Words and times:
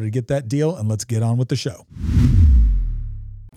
to 0.00 0.10
get 0.10 0.28
that 0.28 0.48
deal, 0.48 0.76
and 0.76 0.88
let's 0.88 1.04
get 1.04 1.22
on 1.22 1.36
with 1.36 1.48
the 1.48 1.56
show. 1.56 1.86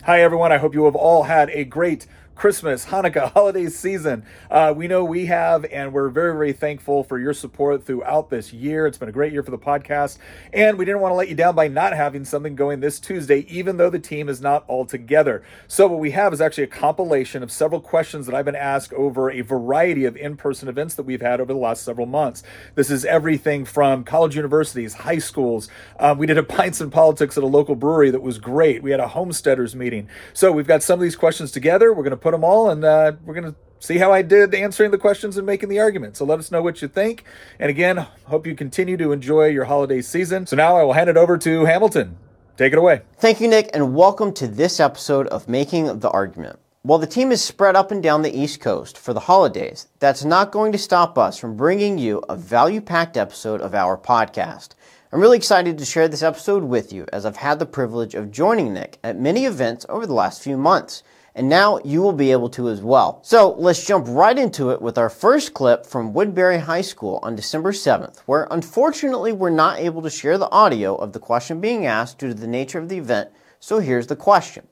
Hi, 0.03 0.21
everyone. 0.21 0.51
I 0.51 0.57
hope 0.57 0.73
you 0.73 0.85
have 0.85 0.95
all 0.95 1.23
had 1.23 1.49
a 1.51 1.63
great 1.63 2.07
Christmas, 2.35 2.87
Hanukkah, 2.87 3.31
holiday 3.33 3.67
season. 3.67 4.25
Uh, 4.49 4.73
we 4.75 4.87
know 4.87 5.03
we 5.03 5.27
have, 5.27 5.65
and 5.65 5.93
we're 5.93 6.09
very, 6.09 6.33
very 6.33 6.51
thankful 6.51 7.03
for 7.03 7.19
your 7.19 7.33
support 7.33 7.85
throughout 7.85 8.29
this 8.29 8.51
year. 8.51 8.87
It's 8.87 8.97
been 8.97 9.07
a 9.07 9.13
great 9.13 9.31
year 9.31 9.43
for 9.43 9.51
the 9.51 9.57
podcast, 9.57 10.17
and 10.51 10.77
we 10.77 10.83
didn't 10.83 11.01
want 11.01 11.11
to 11.11 11.15
let 11.15 11.29
you 11.29 11.35
down 11.35 11.55
by 11.55 11.67
not 11.67 11.93
having 11.93 12.25
something 12.25 12.55
going 12.55 12.79
this 12.79 12.99
Tuesday, 12.99 13.45
even 13.47 13.77
though 13.77 13.89
the 13.89 13.99
team 13.99 14.29
is 14.29 14.41
not 14.41 14.65
all 14.67 14.85
together. 14.85 15.43
So, 15.67 15.87
what 15.87 15.99
we 15.99 16.11
have 16.11 16.33
is 16.33 16.41
actually 16.41 16.63
a 16.63 16.67
compilation 16.67 17.43
of 17.43 17.51
several 17.51 17.79
questions 17.79 18.25
that 18.25 18.35
I've 18.35 18.45
been 18.45 18.55
asked 18.55 18.93
over 18.93 19.29
a 19.29 19.41
variety 19.41 20.05
of 20.05 20.17
in 20.17 20.35
person 20.35 20.67
events 20.67 20.95
that 20.95 21.03
we've 21.03 21.21
had 21.21 21.39
over 21.39 21.53
the 21.53 21.59
last 21.59 21.83
several 21.83 22.07
months. 22.07 22.41
This 22.75 22.89
is 22.89 23.05
everything 23.05 23.63
from 23.63 24.03
college 24.03 24.35
universities, 24.35 24.95
high 24.95 25.19
schools. 25.19 25.69
Um, 25.99 26.17
we 26.17 26.25
did 26.25 26.37
a 26.37 26.43
Pints 26.53 26.81
and 26.81 26.91
Politics 26.91 27.37
at 27.37 27.43
a 27.43 27.47
local 27.47 27.75
brewery 27.75 28.09
that 28.09 28.21
was 28.21 28.39
great. 28.39 28.81
We 28.81 28.91
had 28.91 28.99
a 28.99 29.07
homesteaders 29.07 29.75
meeting. 29.75 30.09
So, 30.33 30.51
we've 30.51 30.67
got 30.67 30.81
some 30.81 30.99
of 30.99 31.03
these 31.03 31.15
questions 31.15 31.51
together. 31.51 31.93
We're 31.93 32.03
going 32.03 32.11
to 32.11 32.22
put 32.23 32.31
them 32.31 32.43
all, 32.43 32.69
and 32.69 32.83
uh, 32.85 33.11
we're 33.25 33.33
going 33.33 33.53
to 33.53 33.55
see 33.79 33.97
how 33.97 34.13
I 34.13 34.21
did 34.21 34.55
answering 34.55 34.91
the 34.91 34.97
questions 34.97 35.35
and 35.35 35.45
making 35.45 35.67
the 35.67 35.79
argument. 35.79 36.15
So 36.15 36.23
let 36.25 36.39
us 36.39 36.51
know 36.51 36.61
what 36.61 36.81
you 36.81 36.87
think. 36.87 37.25
And 37.59 37.69
again, 37.69 38.07
hope 38.25 38.47
you 38.47 38.55
continue 38.55 38.95
to 38.95 39.11
enjoy 39.11 39.47
your 39.47 39.65
holiday 39.65 40.01
season. 40.01 40.47
So 40.47 40.55
now 40.55 40.77
I 40.77 40.83
will 40.83 40.93
hand 40.93 41.09
it 41.09 41.17
over 41.17 41.37
to 41.37 41.65
Hamilton. 41.65 42.17
Take 42.55 42.71
it 42.71 42.79
away. 42.79 43.01
Thank 43.17 43.41
you, 43.41 43.49
Nick, 43.49 43.69
and 43.73 43.93
welcome 43.93 44.33
to 44.35 44.47
this 44.47 44.79
episode 44.79 45.27
of 45.27 45.49
Making 45.49 45.99
the 45.99 46.09
Argument. 46.09 46.59
While 46.83 46.99
the 46.99 47.07
team 47.07 47.31
is 47.31 47.43
spread 47.43 47.75
up 47.75 47.91
and 47.91 48.01
down 48.01 48.21
the 48.21 48.37
East 48.37 48.61
Coast 48.61 48.97
for 48.97 49.13
the 49.13 49.21
holidays, 49.21 49.87
that's 49.99 50.23
not 50.23 50.51
going 50.51 50.71
to 50.71 50.77
stop 50.77 51.17
us 51.17 51.37
from 51.37 51.57
bringing 51.57 51.97
you 51.97 52.23
a 52.29 52.37
value 52.37 52.81
packed 52.81 53.17
episode 53.17 53.59
of 53.59 53.75
our 53.75 53.97
podcast. 53.97 54.75
I'm 55.11 55.19
really 55.19 55.37
excited 55.37 55.77
to 55.77 55.85
share 55.85 56.07
this 56.07 56.23
episode 56.23 56.63
with 56.63 56.91
you 56.93 57.05
as 57.11 57.25
I've 57.25 57.37
had 57.37 57.59
the 57.59 57.65
privilege 57.65 58.15
of 58.15 58.31
joining 58.31 58.73
Nick 58.73 58.97
at 59.03 59.19
many 59.19 59.45
events 59.45 59.85
over 59.89 60.07
the 60.07 60.13
last 60.13 60.41
few 60.41 60.57
months 60.57 61.03
and 61.35 61.49
now 61.49 61.79
you 61.83 62.01
will 62.01 62.13
be 62.13 62.31
able 62.31 62.49
to 62.49 62.69
as 62.69 62.81
well. 62.81 63.19
So 63.23 63.53
let's 63.57 63.85
jump 63.85 64.05
right 64.07 64.37
into 64.37 64.69
it 64.69 64.81
with 64.81 64.97
our 64.97 65.09
first 65.09 65.53
clip 65.53 65.85
from 65.85 66.13
Woodbury 66.13 66.59
High 66.59 66.81
School 66.81 67.19
on 67.23 67.35
December 67.35 67.71
7th, 67.71 68.19
where 68.25 68.47
unfortunately 68.51 69.31
we're 69.31 69.49
not 69.49 69.79
able 69.79 70.01
to 70.03 70.09
share 70.09 70.37
the 70.37 70.51
audio 70.51 70.95
of 70.95 71.13
the 71.13 71.19
question 71.19 71.59
being 71.59 71.85
asked 71.85 72.19
due 72.19 72.27
to 72.27 72.33
the 72.33 72.47
nature 72.47 72.79
of 72.79 72.89
the 72.89 72.97
event. 72.97 73.29
So 73.59 73.79
here's 73.79 74.07
the 74.07 74.15
question. 74.15 74.67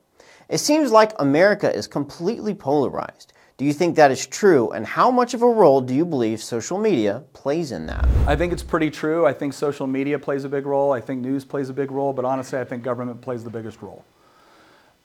It 0.48 0.58
seems 0.58 0.92
like 0.92 1.12
America 1.18 1.74
is 1.74 1.86
completely 1.86 2.54
polarized. 2.54 3.32
Do 3.58 3.64
you 3.66 3.72
think 3.72 3.96
that 3.96 4.10
is 4.10 4.26
true, 4.26 4.70
and 4.70 4.86
how 4.86 5.10
much 5.10 5.34
of 5.34 5.42
a 5.42 5.46
role 5.46 5.80
do 5.80 5.94
you 5.94 6.04
believe 6.04 6.42
social 6.42 6.78
media 6.78 7.22
plays 7.32 7.70
in 7.70 7.86
that? 7.86 8.08
I 8.26 8.34
think 8.34 8.52
it's 8.52 8.62
pretty 8.62 8.90
true. 8.90 9.24
I 9.24 9.32
think 9.32 9.52
social 9.52 9.86
media 9.86 10.18
plays 10.18 10.44
a 10.44 10.48
big 10.48 10.66
role. 10.66 10.92
I 10.92 11.00
think 11.00 11.20
news 11.20 11.44
plays 11.44 11.68
a 11.68 11.72
big 11.72 11.90
role, 11.90 12.12
but 12.12 12.24
honestly, 12.24 12.58
I 12.58 12.64
think 12.64 12.82
government 12.82 13.20
plays 13.20 13.44
the 13.44 13.50
biggest 13.50 13.80
role. 13.80 14.04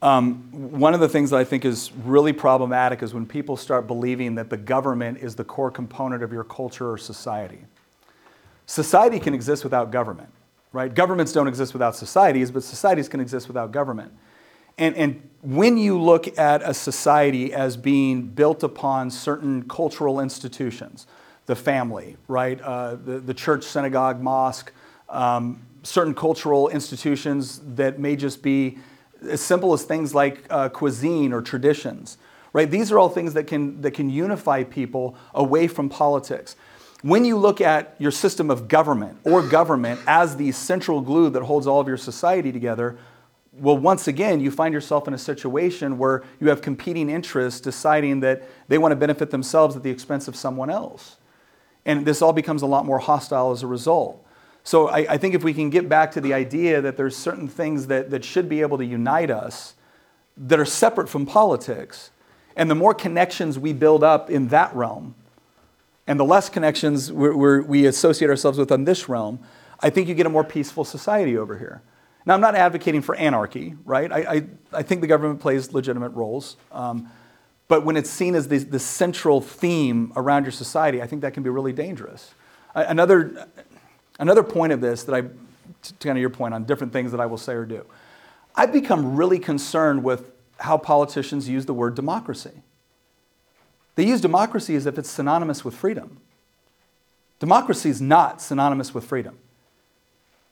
Um, 0.00 0.48
one 0.52 0.94
of 0.94 1.00
the 1.00 1.08
things 1.08 1.30
that 1.30 1.38
I 1.38 1.44
think 1.44 1.64
is 1.64 1.90
really 2.04 2.32
problematic 2.32 3.02
is 3.02 3.12
when 3.12 3.26
people 3.26 3.56
start 3.56 3.86
believing 3.86 4.36
that 4.36 4.48
the 4.48 4.56
government 4.56 5.18
is 5.18 5.34
the 5.34 5.44
core 5.44 5.70
component 5.70 6.22
of 6.22 6.32
your 6.32 6.44
culture 6.44 6.90
or 6.92 6.98
society. 6.98 7.58
Society 8.66 9.18
can 9.18 9.34
exist 9.34 9.64
without 9.64 9.90
government, 9.90 10.28
right? 10.72 10.94
Governments 10.94 11.32
don't 11.32 11.48
exist 11.48 11.72
without 11.72 11.96
societies, 11.96 12.50
but 12.50 12.62
societies 12.62 13.08
can 13.08 13.18
exist 13.18 13.48
without 13.48 13.72
government. 13.72 14.12
And, 14.76 14.94
and 14.94 15.28
when 15.42 15.76
you 15.76 16.00
look 16.00 16.38
at 16.38 16.62
a 16.62 16.72
society 16.72 17.52
as 17.52 17.76
being 17.76 18.22
built 18.22 18.62
upon 18.62 19.10
certain 19.10 19.68
cultural 19.68 20.20
institutions, 20.20 21.08
the 21.46 21.56
family, 21.56 22.16
right? 22.28 22.60
Uh, 22.60 22.94
the, 22.94 23.18
the 23.18 23.34
church, 23.34 23.64
synagogue, 23.64 24.20
mosque, 24.20 24.72
um, 25.08 25.60
certain 25.82 26.14
cultural 26.14 26.68
institutions 26.68 27.60
that 27.74 27.98
may 27.98 28.14
just 28.14 28.42
be 28.42 28.78
as 29.22 29.40
simple 29.40 29.72
as 29.72 29.84
things 29.84 30.14
like 30.14 30.44
uh, 30.50 30.68
cuisine 30.68 31.32
or 31.32 31.42
traditions, 31.42 32.18
right? 32.52 32.70
These 32.70 32.92
are 32.92 32.98
all 32.98 33.08
things 33.08 33.34
that 33.34 33.46
can, 33.46 33.80
that 33.82 33.92
can 33.92 34.10
unify 34.10 34.64
people 34.64 35.16
away 35.34 35.68
from 35.68 35.88
politics. 35.88 36.56
When 37.02 37.24
you 37.24 37.36
look 37.36 37.60
at 37.60 37.94
your 37.98 38.10
system 38.10 38.50
of 38.50 38.66
government 38.66 39.18
or 39.24 39.42
government 39.42 40.00
as 40.06 40.36
the 40.36 40.50
central 40.52 41.00
glue 41.00 41.30
that 41.30 41.42
holds 41.42 41.66
all 41.66 41.80
of 41.80 41.86
your 41.86 41.96
society 41.96 42.50
together, 42.50 42.98
well, 43.52 43.76
once 43.76 44.08
again, 44.08 44.40
you 44.40 44.50
find 44.50 44.72
yourself 44.72 45.08
in 45.08 45.14
a 45.14 45.18
situation 45.18 45.98
where 45.98 46.22
you 46.40 46.48
have 46.48 46.62
competing 46.62 47.10
interests 47.10 47.60
deciding 47.60 48.20
that 48.20 48.42
they 48.68 48.78
want 48.78 48.92
to 48.92 48.96
benefit 48.96 49.30
themselves 49.30 49.76
at 49.76 49.82
the 49.82 49.90
expense 49.90 50.28
of 50.28 50.36
someone 50.36 50.70
else. 50.70 51.16
And 51.84 52.04
this 52.04 52.20
all 52.22 52.32
becomes 52.32 52.62
a 52.62 52.66
lot 52.66 52.84
more 52.84 52.98
hostile 52.98 53.50
as 53.50 53.62
a 53.62 53.66
result. 53.66 54.24
So 54.64 54.88
I, 54.88 55.14
I, 55.14 55.16
think 55.18 55.34
if 55.34 55.42
we 55.42 55.54
can 55.54 55.70
get 55.70 55.88
back 55.88 56.12
to 56.12 56.20
the 56.20 56.34
idea 56.34 56.80
that 56.82 56.96
there's 56.96 57.16
certain 57.16 57.48
things 57.48 57.86
that, 57.86 58.10
that 58.10 58.24
should 58.24 58.48
be 58.48 58.60
able 58.60 58.76
to 58.78 58.84
unite 58.84 59.30
us 59.30 59.74
that 60.36 60.60
are 60.60 60.66
separate 60.66 61.08
from 61.08 61.24
politics, 61.24 62.10
and 62.54 62.70
the 62.70 62.74
more 62.74 62.92
connections 62.92 63.58
we 63.58 63.72
build 63.72 64.04
up 64.04 64.30
in 64.30 64.48
that 64.48 64.74
realm, 64.74 65.14
and 66.06 66.18
the 66.18 66.24
less 66.24 66.48
connections 66.48 67.12
we're, 67.12 67.36
we're, 67.36 67.62
we 67.62 67.86
associate 67.86 68.28
ourselves 68.28 68.58
with 68.58 68.70
in 68.70 68.84
this 68.84 69.08
realm, 69.08 69.38
I 69.80 69.90
think 69.90 70.08
you 70.08 70.14
get 70.14 70.26
a 70.26 70.30
more 70.30 70.44
peaceful 70.44 70.84
society 70.84 71.36
over 71.36 71.58
here. 71.58 71.82
Now, 72.26 72.34
I'm 72.34 72.40
not 72.40 72.54
advocating 72.54 73.00
for 73.00 73.14
anarchy, 73.14 73.74
right? 73.84 74.12
I, 74.12 74.18
I, 74.18 74.46
I 74.72 74.82
think 74.82 75.00
the 75.00 75.06
government 75.06 75.40
plays 75.40 75.72
legitimate 75.72 76.10
roles. 76.10 76.56
Um, 76.72 77.10
but 77.68 77.84
when 77.84 77.96
it's 77.96 78.10
seen 78.10 78.34
as 78.34 78.48
the, 78.48 78.58
the 78.58 78.78
central 78.78 79.40
theme 79.40 80.12
around 80.16 80.44
your 80.44 80.52
society, 80.52 81.00
I 81.00 81.06
think 81.06 81.22
that 81.22 81.34
can 81.34 81.42
be 81.42 81.50
really 81.50 81.72
dangerous. 81.72 82.34
Another, 82.74 83.48
Another 84.18 84.42
point 84.42 84.72
of 84.72 84.80
this 84.80 85.04
that 85.04 85.14
I, 85.14 85.20
to 85.20 85.94
kind 86.00 86.18
of 86.18 86.20
your 86.20 86.30
point 86.30 86.54
on 86.54 86.64
different 86.64 86.92
things 86.92 87.12
that 87.12 87.20
I 87.20 87.26
will 87.26 87.38
say 87.38 87.54
or 87.54 87.64
do, 87.64 87.84
I've 88.54 88.72
become 88.72 89.16
really 89.16 89.38
concerned 89.38 90.02
with 90.02 90.32
how 90.58 90.76
politicians 90.76 91.48
use 91.48 91.66
the 91.66 91.74
word 91.74 91.94
democracy. 91.94 92.62
They 93.94 94.06
use 94.06 94.20
democracy 94.20 94.74
as 94.74 94.86
if 94.86 94.98
it's 94.98 95.10
synonymous 95.10 95.64
with 95.64 95.74
freedom. 95.74 96.18
Democracy 97.38 97.90
is 97.90 98.00
not 98.00 98.40
synonymous 98.42 98.92
with 98.92 99.04
freedom. 99.04 99.38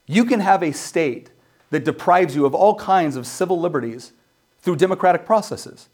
You 0.07 0.25
can 0.25 0.41
have 0.41 0.63
a 0.63 0.73
state 0.73 1.31
that 1.71 1.85
deprives 1.85 2.37
you 2.37 2.47
of 2.47 2.55
all 2.55 2.77
kinds 2.77 3.17
of 3.17 3.27
civil 3.27 3.59
liberties 3.59 4.13
through 4.61 4.77
democratic 4.77 5.27
processes. 5.27 5.89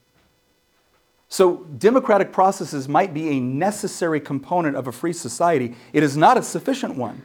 So, 1.29 1.65
democratic 1.79 2.31
processes 2.31 2.89
might 2.89 3.15
be 3.15 3.31
a 3.31 3.41
necessary 3.41 4.21
component 4.21 4.77
of 4.77 4.87
a 4.87 4.93
free 4.93 5.15
society. 5.15 5.75
It 5.95 6.03
is 6.03 6.15
not 6.15 6.37
a 6.37 6.43
sufficient 6.43 6.95
one. 6.97 7.23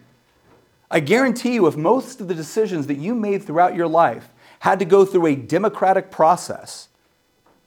I 0.90 1.00
guarantee 1.02 1.54
you, 1.54 1.68
if 1.68 1.76
most 1.76 2.22
of 2.22 2.28
the 2.28 2.34
decisions 2.34 2.88
that 2.88 2.98
you 2.98 3.14
made 3.14 3.44
throughout 3.44 3.76
your 3.76 3.88
life 3.88 4.30
had 4.60 4.80
to 4.80 4.86
go 4.86 5.06
through 5.06 5.28
a 5.28 5.36
democratic 5.36 6.12
process, 6.12 6.88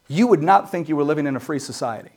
you 0.09 0.27
would 0.27 0.43
not 0.43 0.71
think 0.71 0.89
you 0.89 0.97
were 0.97 1.05
living 1.05 1.27
in 1.27 1.37
a 1.37 1.41
free 1.41 1.59
society. 1.59 2.11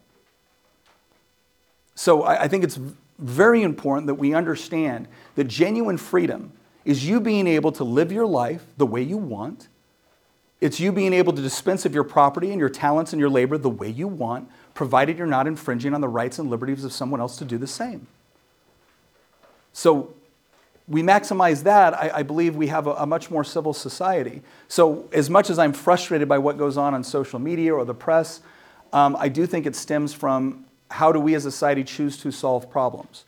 So 1.96 2.24
I, 2.24 2.48
think 2.48 2.64
it's 2.64 2.80
very 3.20 3.62
important 3.62 4.08
that 4.08 4.16
we 4.16 4.34
understand 4.34 5.08
that 5.36 5.44
genuine 5.44 5.98
freedom 5.98 6.52
is 6.86 7.08
you 7.08 7.20
being 7.20 7.46
able 7.46 7.72
to 7.74 7.84
live 7.84 8.12
your 8.12 8.26
life 8.26 8.66
the 8.78 8.86
way 8.86 9.02
you 9.04 9.18
want. 9.18 9.68
It's 10.60 10.80
you 10.80 10.92
being 10.92 11.14
able 11.14 11.34
to 11.34 11.42
dispense 11.42 11.86
of 11.86 11.94
your 11.94 12.04
property 12.04 12.50
and 12.50 12.60
your 12.60 12.70
talents 12.70 13.14
and 13.14 13.20
your 13.20 13.30
labor 13.30 13.58
the 13.58 13.70
way 13.70 13.90
you 13.90 14.08
want, 14.08 14.50
provided 14.74 15.18
you're 15.18 15.28
not 15.28 15.46
infringing 15.46 15.94
on 15.94 16.02
the 16.02 16.08
rights 16.08 16.40
and 16.40 16.50
liberties 16.50 16.84
of 16.84 16.92
someone 16.92 17.20
else 17.20 17.38
to 17.38 17.46
do 17.46 17.60
the 17.60 17.68
same. 17.68 18.08
So 19.72 20.16
we 20.88 21.02
maximize 21.02 21.64
that, 21.64 21.94
I, 21.94 22.12
I 22.16 22.24
believe 22.24 22.56
we 22.56 22.68
have 22.68 22.88
a, 22.88 22.92
a, 22.92 23.06
much 23.06 23.32
more 23.32 23.44
civil 23.44 23.74
society. 23.74 24.42
So, 24.68 25.08
as 25.14 25.30
much 25.30 25.50
as 25.50 25.58
I'm 25.58 25.72
frustrated 25.72 26.28
by 26.28 26.38
what 26.38 26.58
goes 26.58 26.78
on 26.78 26.94
on 26.94 27.04
social 27.04 27.40
media 27.40 27.74
or 27.74 27.86
the 27.86 27.94
press, 27.94 28.42
um, 28.92 29.16
I 29.18 29.30
do 29.30 29.46
think 29.46 29.66
it 29.66 29.76
stems 29.76 30.14
from 30.14 30.66
how 30.92 31.12
do 31.12 31.20
we 31.20 31.36
as 31.36 31.46
a 31.46 31.52
society 31.52 31.84
choose 31.84 32.18
to 32.18 32.32
solve 32.32 32.70
problems. 32.70 33.24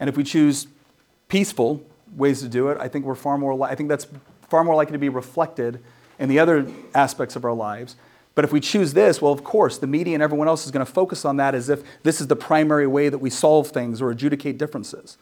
And 0.00 0.08
if 0.08 0.16
we 0.16 0.24
choose 0.24 0.66
peaceful 1.28 1.82
ways 2.16 2.40
to 2.40 2.48
do 2.48 2.68
it, 2.68 2.78
I 2.80 2.88
think 2.88 3.04
we're 3.04 3.14
far 3.14 3.36
more. 3.38 3.54
Li- 3.54 3.68
I 3.70 3.74
think 3.74 3.88
that's 3.88 4.06
far 4.48 4.64
more 4.64 4.74
likely 4.74 4.92
to 4.92 4.98
be 4.98 5.08
reflected 5.08 5.80
in 6.18 6.28
the 6.28 6.38
other 6.38 6.66
aspects 6.94 7.36
of 7.36 7.44
our 7.44 7.52
lives. 7.52 7.96
But 8.34 8.44
if 8.44 8.52
we 8.52 8.60
choose 8.60 8.94
this, 8.94 9.22
well, 9.22 9.32
of 9.32 9.44
course, 9.44 9.78
the 9.78 9.86
media 9.86 10.14
and 10.14 10.22
everyone 10.22 10.48
else 10.48 10.64
is 10.64 10.72
going 10.72 10.84
to 10.84 10.90
focus 10.90 11.24
on 11.24 11.36
that 11.36 11.54
as 11.54 11.68
if 11.68 11.82
this 12.02 12.20
is 12.20 12.26
the 12.26 12.36
primary 12.36 12.86
way 12.86 13.08
that 13.08 13.18
we 13.18 13.30
solve 13.30 13.68
things 13.68 14.02
or 14.02 14.10
adjudicate 14.10 14.58
differences. 14.58 15.16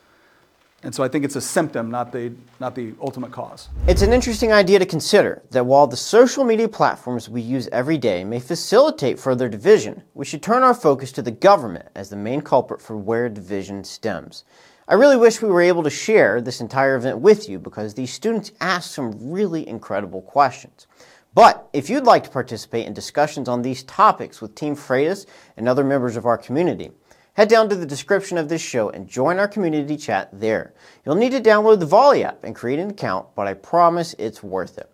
And 0.84 0.93
so 0.93 1.05
I 1.05 1.08
think 1.08 1.25
it's 1.25 1.37
a 1.37 1.40
symptom, 1.40 1.90
not 1.90 2.11
the, 2.11 2.32
not 2.58 2.75
the 2.75 2.94
ultimate 3.00 3.31
cause. 3.31 3.69
It's 3.87 4.02
an 4.02 4.12
interesting 4.12 4.52
idea 4.52 4.81
to 4.81 4.87
consider 4.87 5.43
that 5.50 5.64
while 5.64 5.87
the 5.87 5.96
social 5.96 6.44
media 6.44 6.69
platforms 6.69 7.29
we 7.29 7.40
use 7.40 7.69
every 7.70 7.99
day 7.99 8.25
may 8.25 8.40
facilitate 8.40 9.19
further 9.19 9.49
division, 9.49 10.02
we 10.14 10.25
should 10.25 10.43
turn 10.43 10.64
our 10.64 10.75
focus 10.75 11.12
to 11.12 11.23
the 11.23 11.31
government 11.31 11.88
as 11.94 12.11
the 12.11 12.17
main 12.17 12.40
culprit 12.40 12.82
for 12.82 12.96
where 12.96 13.29
division 13.29 13.84
stems. 13.84 14.43
I 14.88 14.94
really 14.94 15.17
wish 15.17 15.40
we 15.40 15.49
were 15.49 15.62
able 15.62 15.84
to 15.84 15.90
share 15.90 16.40
this 16.40 16.61
entire 16.61 16.96
event 16.96 17.20
with 17.20 17.49
you 17.49 17.61
because 17.61 17.94
these 17.94 18.12
students 18.12 18.50
asked 18.61 18.90
some 18.90 19.31
really 19.31 19.67
incredible 19.69 20.23
questions. 20.23 20.88
But 21.34 21.69
if 21.73 21.88
you'd 21.88 22.05
like 22.05 22.25
to 22.25 22.31
participate 22.31 22.87
in 22.87 22.93
discussions 22.93 23.49
on 23.49 23.62
these 23.62 23.84
topics 23.84 24.43
with 24.43 24.55
Team 24.55 24.76
Freitas 24.76 25.26
and 25.56 25.67
other 25.69 25.84
members 25.84 26.17
of 26.17 26.26
our 26.26 26.37
community, 26.37 26.90
Head 27.34 27.49
down 27.49 27.70
to 27.70 27.76
the 27.76 27.87
description 27.87 28.37
of 28.37 28.50
this 28.50 28.61
show 28.61 28.90
and 28.90 29.08
join 29.08 29.38
our 29.38 29.49
community 29.49 29.96
chat 29.96 30.29
there. 30.38 30.75
You'll 31.06 31.14
need 31.14 31.32
to 31.32 31.40
download 31.40 31.81
the 31.81 31.87
Volley 31.87 32.25
app 32.25 32.44
and 32.44 32.55
create 32.55 32.79
an 32.79 32.90
account, 32.90 33.29
but 33.34 33.46
I 33.46 33.55
promise 33.55 34.14
it's 34.19 34.43
worth 34.43 34.76
it. 34.76 34.90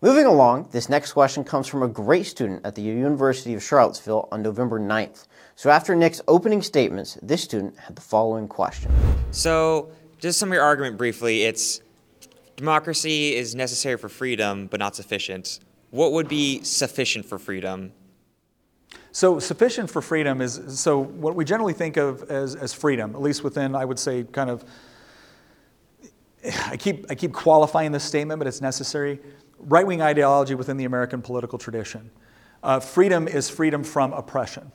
Moving 0.00 0.24
along, 0.24 0.70
this 0.72 0.88
next 0.88 1.12
question 1.12 1.44
comes 1.44 1.66
from 1.66 1.82
a 1.82 1.88
great 1.88 2.24
student 2.24 2.64
at 2.64 2.74
the 2.74 2.80
University 2.80 3.52
of 3.52 3.62
Charlottesville 3.62 4.30
on 4.32 4.40
November 4.40 4.80
9th. 4.80 5.26
So 5.56 5.68
after 5.68 5.94
Nick's 5.94 6.22
opening 6.26 6.62
statements, 6.62 7.18
this 7.20 7.42
student 7.42 7.78
had 7.78 7.96
the 7.96 8.02
following 8.02 8.48
question. 8.48 8.90
So, 9.30 9.90
just 10.18 10.42
of 10.42 10.48
your 10.48 10.62
argument 10.62 10.96
briefly, 10.96 11.42
it's 11.42 11.82
democracy 12.56 13.34
is 13.34 13.54
necessary 13.54 13.98
for 13.98 14.08
freedom, 14.08 14.68
but 14.68 14.80
not 14.80 14.96
sufficient. 14.96 15.60
What 15.90 16.12
would 16.12 16.28
be 16.28 16.62
sufficient 16.62 17.26
for 17.26 17.38
freedom? 17.38 17.92
So 19.14 19.38
sufficient 19.38 19.88
for 19.88 20.02
freedom 20.02 20.40
is 20.40 20.60
so 20.66 20.98
what 20.98 21.36
we 21.36 21.44
generally 21.44 21.72
think 21.72 21.96
of 21.96 22.28
as, 22.28 22.56
as 22.56 22.74
freedom, 22.74 23.14
at 23.14 23.22
least 23.22 23.44
within, 23.44 23.76
I 23.76 23.84
would 23.84 24.00
say, 24.00 24.24
kind 24.24 24.50
of. 24.50 24.64
I 26.66 26.76
keep, 26.76 27.06
I 27.08 27.14
keep 27.14 27.32
qualifying 27.32 27.92
this 27.92 28.02
statement, 28.02 28.40
but 28.40 28.48
it's 28.48 28.60
necessary. 28.60 29.20
Right 29.60 29.86
wing 29.86 30.02
ideology 30.02 30.56
within 30.56 30.76
the 30.76 30.84
American 30.84 31.22
political 31.22 31.60
tradition. 31.60 32.10
Uh, 32.60 32.80
freedom 32.80 33.28
is 33.28 33.48
freedom 33.48 33.84
from 33.84 34.12
oppression. 34.12 34.72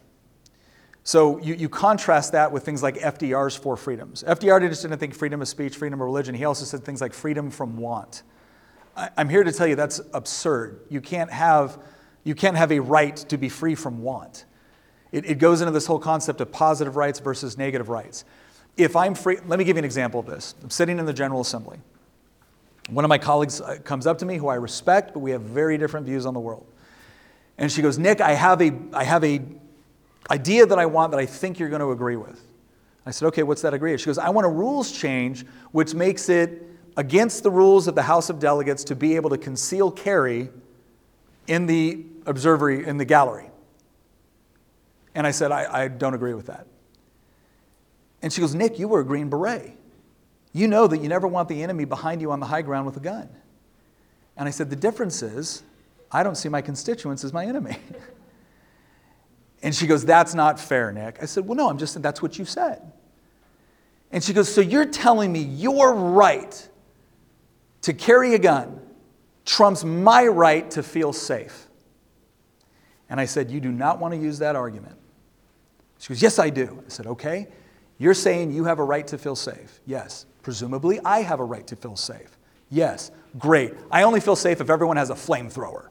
So 1.04 1.38
you, 1.40 1.56
you 1.56 1.68
contrast 1.68 2.32
that 2.32 2.50
with 2.54 2.64
things 2.64 2.82
like 2.82 2.96
FDR's 2.96 3.58
four 3.58 3.76
freedoms. 3.76 4.24
FDR 4.26 4.62
just 4.70 4.84
didn't 4.84 5.00
think 5.00 5.16
freedom 5.16 5.42
of 5.42 5.50
speech, 5.50 5.76
freedom 5.76 6.00
of 6.00 6.06
religion. 6.06 6.34
He 6.34 6.46
also 6.46 6.64
said 6.64 6.86
things 6.86 7.02
like 7.02 7.14
freedom 7.14 7.52
from 7.52 7.76
want. 7.76 8.24
I, 8.96 9.10
I'm 9.18 9.28
here 9.28 9.44
to 9.44 9.52
tell 9.52 9.68
you 9.68 9.76
that's 9.76 10.00
absurd. 10.14 10.86
You 10.90 11.02
can't 11.02 11.30
have 11.30 11.78
you 12.24 12.36
can't 12.36 12.58
have 12.58 12.72
a 12.72 12.80
right 12.80 13.16
to 13.16 13.38
be 13.38 13.50
free 13.50 13.76
from 13.76 14.02
want. 14.02 14.46
It, 15.12 15.26
it 15.26 15.40
goes 15.40 15.62
into 15.62 15.72
this 15.72 15.86
whole 15.86 16.00
concept 16.00 16.42
of 16.42 16.52
positive 16.52 16.96
rights 16.96 17.20
versus 17.20 17.58
negative 17.58 17.90
rights. 17.90 18.26
If 18.78 18.96
I'm 18.96 19.16
free, 19.16 19.38
let 19.48 19.60
me 19.60 19.66
give 19.66 19.76
you 19.76 19.80
an 19.80 19.86
example 19.86 20.20
of 20.20 20.26
this. 20.26 20.56
I'm 20.62 20.70
sitting 20.70 21.00
in 21.00 21.06
the 21.06 21.14
General 21.14 21.42
Assembly. 21.42 21.80
One 22.90 23.06
of 23.06 23.10
my 23.10 23.18
colleagues 23.18 23.62
uh, 23.62 23.78
comes 23.84 24.08
up 24.08 24.18
to 24.20 24.26
me 24.26 24.38
who 24.38 24.48
I 24.48 24.56
respect, 24.56 25.14
but 25.14 25.20
we 25.20 25.32
have 25.32 25.42
very 25.42 25.78
different 25.78 26.06
views 26.06 26.26
on 26.26 26.34
the 26.34 26.40
world. 26.40 26.66
And 27.58 27.72
she 27.72 27.82
goes, 27.82 28.00
Nick, 28.00 28.22
I 28.22 28.34
have 28.34 28.62
a, 28.62 28.72
I 28.94 29.04
have 29.04 29.24
a 29.24 29.42
idea 30.30 30.66
that 30.66 30.80
I 30.80 30.86
want 30.86 31.12
that 31.12 31.20
I 31.20 31.26
think 31.26 31.60
you're 31.60 31.70
going 31.70 31.82
to 31.82 31.92
agree 31.92 32.16
with. 32.16 32.42
I 33.06 33.12
said, 33.12 33.28
okay, 33.28 33.44
what's 33.44 33.62
that 33.64 33.74
agree? 33.74 33.98
She 33.98 34.06
goes, 34.06 34.18
I 34.18 34.30
want 34.30 34.46
a 34.46 34.50
rules 34.50 34.92
change 34.92 35.46
which 35.72 35.94
makes 35.94 36.30
it 36.30 36.64
against 36.98 37.44
the 37.44 37.52
rules 37.52 37.88
of 37.88 37.96
the 37.96 38.04
House 38.04 38.30
of 38.30 38.40
Delegates 38.40 38.84
to 38.86 38.96
be 38.96 39.16
able 39.16 39.30
to 39.30 39.38
conceal 39.38 39.90
carry 39.92 40.50
in 41.50 41.66
the 41.66 42.06
observatory, 42.28 42.86
in 42.86 42.98
the 42.98 43.06
gallery. 43.06 43.50
And 45.16 45.26
I 45.26 45.32
said, 45.32 45.52
I, 45.52 45.84
I 45.84 45.88
don't 45.88 46.14
agree 46.14 46.36
with 46.36 46.46
that. 46.46 46.68
And 48.22 48.32
she 48.32 48.40
goes, 48.40 48.54
Nick, 48.54 48.78
you 48.78 48.88
were 48.88 49.00
a 49.00 49.04
Green 49.04 49.30
Beret. 49.30 49.76
You 50.54 50.68
know 50.68 50.86
that 50.88 51.00
you 51.00 51.10
never 51.10 51.28
want 51.28 51.50
the 51.50 51.64
enemy 51.64 51.86
behind 51.86 52.22
you 52.22 52.32
on 52.32 52.40
the 52.40 52.46
high 52.46 52.62
ground 52.62 52.86
with 52.86 52.98
a 52.98 53.00
gun. 53.00 53.30
And 54.38 54.48
I 54.48 54.52
said, 54.52 54.70
The 54.70 54.76
difference 54.76 55.24
is, 55.24 55.64
I 56.12 56.22
don't 56.22 56.36
see 56.36 56.50
my 56.50 56.62
constituents 56.62 57.24
as 57.24 57.34
my 57.34 57.46
enemy. 57.46 57.78
and 59.64 59.74
she 59.74 59.88
goes, 59.88 60.06
That's 60.06 60.36
not 60.36 60.60
fair, 60.60 60.92
Nick. 60.92 61.18
I 61.22 61.26
said, 61.26 61.48
Well, 61.48 61.56
no, 61.56 61.70
I'm 61.70 61.80
just 61.80 62.00
that's 62.02 62.22
what 62.22 62.38
you 62.38 62.46
said. 62.46 62.92
And 64.12 64.24
she 64.24 64.34
goes, 64.34 64.54
So 64.54 64.62
you're 64.62 64.86
telling 64.86 65.32
me 65.32 65.40
you're 65.40 65.94
right 65.94 66.70
to 67.82 67.94
carry 67.94 68.36
a 68.36 68.40
gun 68.40 68.80
trumps 69.50 69.84
my 69.84 70.28
right 70.28 70.70
to 70.70 70.84
feel 70.84 71.12
safe. 71.12 71.68
And 73.10 73.20
I 73.20 73.26
said, 73.26 73.50
You 73.50 73.60
do 73.60 73.72
not 73.72 74.00
want 74.00 74.14
to 74.14 74.20
use 74.20 74.38
that 74.40 74.56
argument. 74.56 74.96
She 75.98 76.10
goes, 76.10 76.22
Yes, 76.22 76.38
I 76.38 76.52
do. 76.52 76.84
I 76.86 76.90
said, 76.90 77.08
Okay. 77.08 77.48
You're 77.98 78.14
saying 78.14 78.52
you 78.52 78.64
have 78.66 78.80
a 78.80 78.84
right 78.84 79.06
to 79.08 79.18
feel 79.18 79.36
safe. 79.36 79.82
Yes. 79.86 80.26
Presumably, 80.44 81.00
I 81.04 81.22
have 81.22 81.40
a 81.40 81.44
right 81.44 81.66
to 81.68 81.76
feel 81.76 81.96
safe. 81.96 82.38
Yes. 82.70 83.12
Great. 83.38 83.74
I 83.92 84.04
only 84.04 84.22
feel 84.22 84.36
safe 84.36 84.62
if 84.62 84.70
everyone 84.70 84.98
has 84.98 85.10
a 85.10 85.16
flamethrower. 85.16 85.90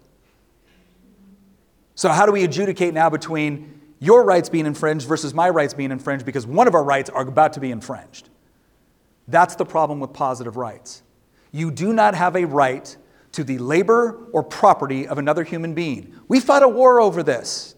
So, 1.97 2.09
how 2.11 2.27
do 2.27 2.33
we 2.33 2.45
adjudicate 2.45 2.95
now 2.95 3.11
between 3.11 3.81
your 3.99 4.25
rights 4.25 4.49
being 4.49 4.67
infringed 4.67 5.09
versus 5.09 5.35
my 5.35 5.51
rights 5.51 5.75
being 5.75 5.91
infringed 5.91 6.25
because 6.25 6.47
one 6.47 6.69
of 6.69 6.77
our 6.77 6.85
rights 6.85 7.11
are 7.11 7.27
about 7.27 7.55
to 7.55 7.61
be 7.61 7.73
infringed? 7.73 8.31
That's 9.27 9.57
the 9.57 9.67
problem 9.67 9.99
with 9.99 10.13
positive 10.13 10.57
rights. 10.57 11.03
You 11.51 11.73
do 11.73 11.93
not 11.93 12.15
have 12.15 12.37
a 12.37 12.45
right 12.45 12.97
to 13.39 13.45
the 13.45 13.57
labor 13.59 14.27
or 14.33 14.43
property 14.43 15.07
of 15.07 15.17
another 15.17 15.45
human 15.45 15.73
being. 15.73 16.13
We 16.27 16.41
fought 16.41 16.65
a 16.65 16.69
war 16.69 17.01
over 17.01 17.23
this. 17.23 17.77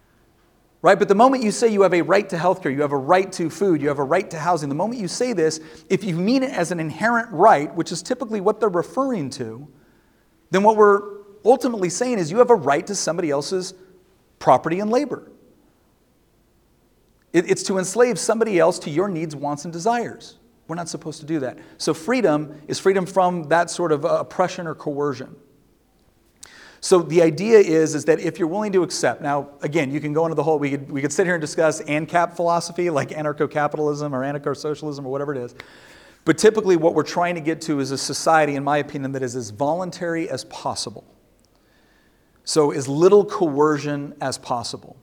right? 0.82 0.98
But 0.98 1.06
the 1.08 1.14
moment 1.14 1.44
you 1.44 1.50
say 1.50 1.68
you 1.68 1.82
have 1.82 1.92
a 1.92 2.00
right 2.00 2.26
to 2.30 2.36
healthcare, 2.36 2.72
you 2.72 2.80
have 2.80 2.92
a 2.92 2.96
right 2.96 3.30
to 3.32 3.50
food, 3.50 3.82
you 3.82 3.88
have 3.88 3.98
a 3.98 4.04
right 4.04 4.30
to 4.30 4.38
housing, 4.38 4.70
the 4.70 4.74
moment 4.74 4.98
you 4.98 5.06
say 5.06 5.34
this, 5.34 5.60
if 5.90 6.02
you 6.02 6.16
mean 6.16 6.42
it 6.42 6.50
as 6.52 6.72
an 6.72 6.80
inherent 6.80 7.30
right, 7.30 7.74
which 7.74 7.92
is 7.92 8.02
typically 8.02 8.40
what 8.40 8.58
they're 8.58 8.70
referring 8.70 9.28
to, 9.28 9.68
then 10.50 10.62
what 10.62 10.78
we're 10.78 11.18
ultimately 11.44 11.90
saying 11.90 12.18
is 12.18 12.30
you 12.30 12.38
have 12.38 12.48
a 12.48 12.54
right 12.54 12.86
to 12.86 12.94
somebody 12.94 13.28
else's 13.28 13.74
property 14.38 14.80
and 14.80 14.90
labor. 14.90 15.30
It's 17.34 17.64
to 17.64 17.76
enslave 17.76 18.18
somebody 18.18 18.58
else 18.58 18.78
to 18.78 18.90
your 18.90 19.08
needs, 19.08 19.36
wants, 19.36 19.64
and 19.64 19.72
desires. 19.74 20.38
We're 20.70 20.76
not 20.76 20.88
supposed 20.88 21.18
to 21.18 21.26
do 21.26 21.40
that. 21.40 21.58
So, 21.78 21.92
freedom 21.92 22.62
is 22.68 22.78
freedom 22.78 23.04
from 23.04 23.48
that 23.48 23.70
sort 23.70 23.90
of 23.90 24.04
uh, 24.04 24.18
oppression 24.20 24.68
or 24.68 24.76
coercion. 24.76 25.34
So, 26.80 27.02
the 27.02 27.22
idea 27.22 27.58
is, 27.58 27.96
is 27.96 28.04
that 28.04 28.20
if 28.20 28.38
you're 28.38 28.46
willing 28.46 28.70
to 28.74 28.84
accept, 28.84 29.20
now, 29.20 29.48
again, 29.62 29.90
you 29.90 30.00
can 30.00 30.12
go 30.12 30.26
into 30.26 30.36
the 30.36 30.44
whole, 30.44 30.60
we 30.60 30.70
could, 30.70 30.88
we 30.88 31.02
could 31.02 31.12
sit 31.12 31.26
here 31.26 31.34
and 31.34 31.40
discuss 31.40 31.82
ANCAP 31.82 32.36
philosophy, 32.36 32.88
like 32.88 33.08
anarcho 33.08 33.50
capitalism 33.50 34.14
or 34.14 34.20
anarcho 34.20 34.56
socialism 34.56 35.04
or 35.04 35.10
whatever 35.10 35.34
it 35.34 35.38
is. 35.38 35.56
But 36.24 36.38
typically, 36.38 36.76
what 36.76 36.94
we're 36.94 37.02
trying 37.02 37.34
to 37.34 37.40
get 37.40 37.60
to 37.62 37.80
is 37.80 37.90
a 37.90 37.98
society, 37.98 38.54
in 38.54 38.62
my 38.62 38.78
opinion, 38.78 39.10
that 39.10 39.24
is 39.24 39.34
as 39.34 39.50
voluntary 39.50 40.30
as 40.30 40.44
possible. 40.44 41.04
So, 42.44 42.70
as 42.70 42.86
little 42.86 43.24
coercion 43.24 44.14
as 44.20 44.38
possible. 44.38 44.96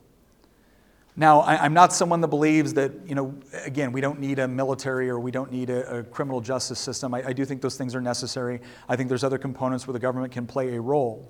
Now, 1.19 1.39
I, 1.39 1.65
am 1.65 1.73
not 1.73 1.93
someone 1.93 2.21
that 2.21 2.27
believes 2.27 2.75
that, 2.75 2.91
you 3.07 3.15
know, 3.15 3.33
again, 3.65 3.91
we 3.91 4.01
don't 4.01 4.19
need 4.19 4.37
a 4.37 4.47
military 4.47 5.09
or 5.09 5.19
we 5.19 5.31
don't 5.31 5.51
need 5.51 5.71
a, 5.71 5.97
a 5.97 6.03
criminal 6.03 6.41
justice 6.41 6.77
system. 6.77 7.11
I, 7.15 7.29
I 7.29 7.33
do 7.33 7.43
think 7.43 7.59
those 7.59 7.75
things 7.75 7.95
are 7.95 8.01
necessary. 8.01 8.61
I 8.87 8.95
think 8.95 9.09
there's 9.09 9.23
other 9.23 9.39
components 9.39 9.87
where 9.87 9.93
the 9.93 9.99
government 9.99 10.31
can 10.31 10.45
play 10.45 10.75
a 10.75 10.79
role. 10.79 11.27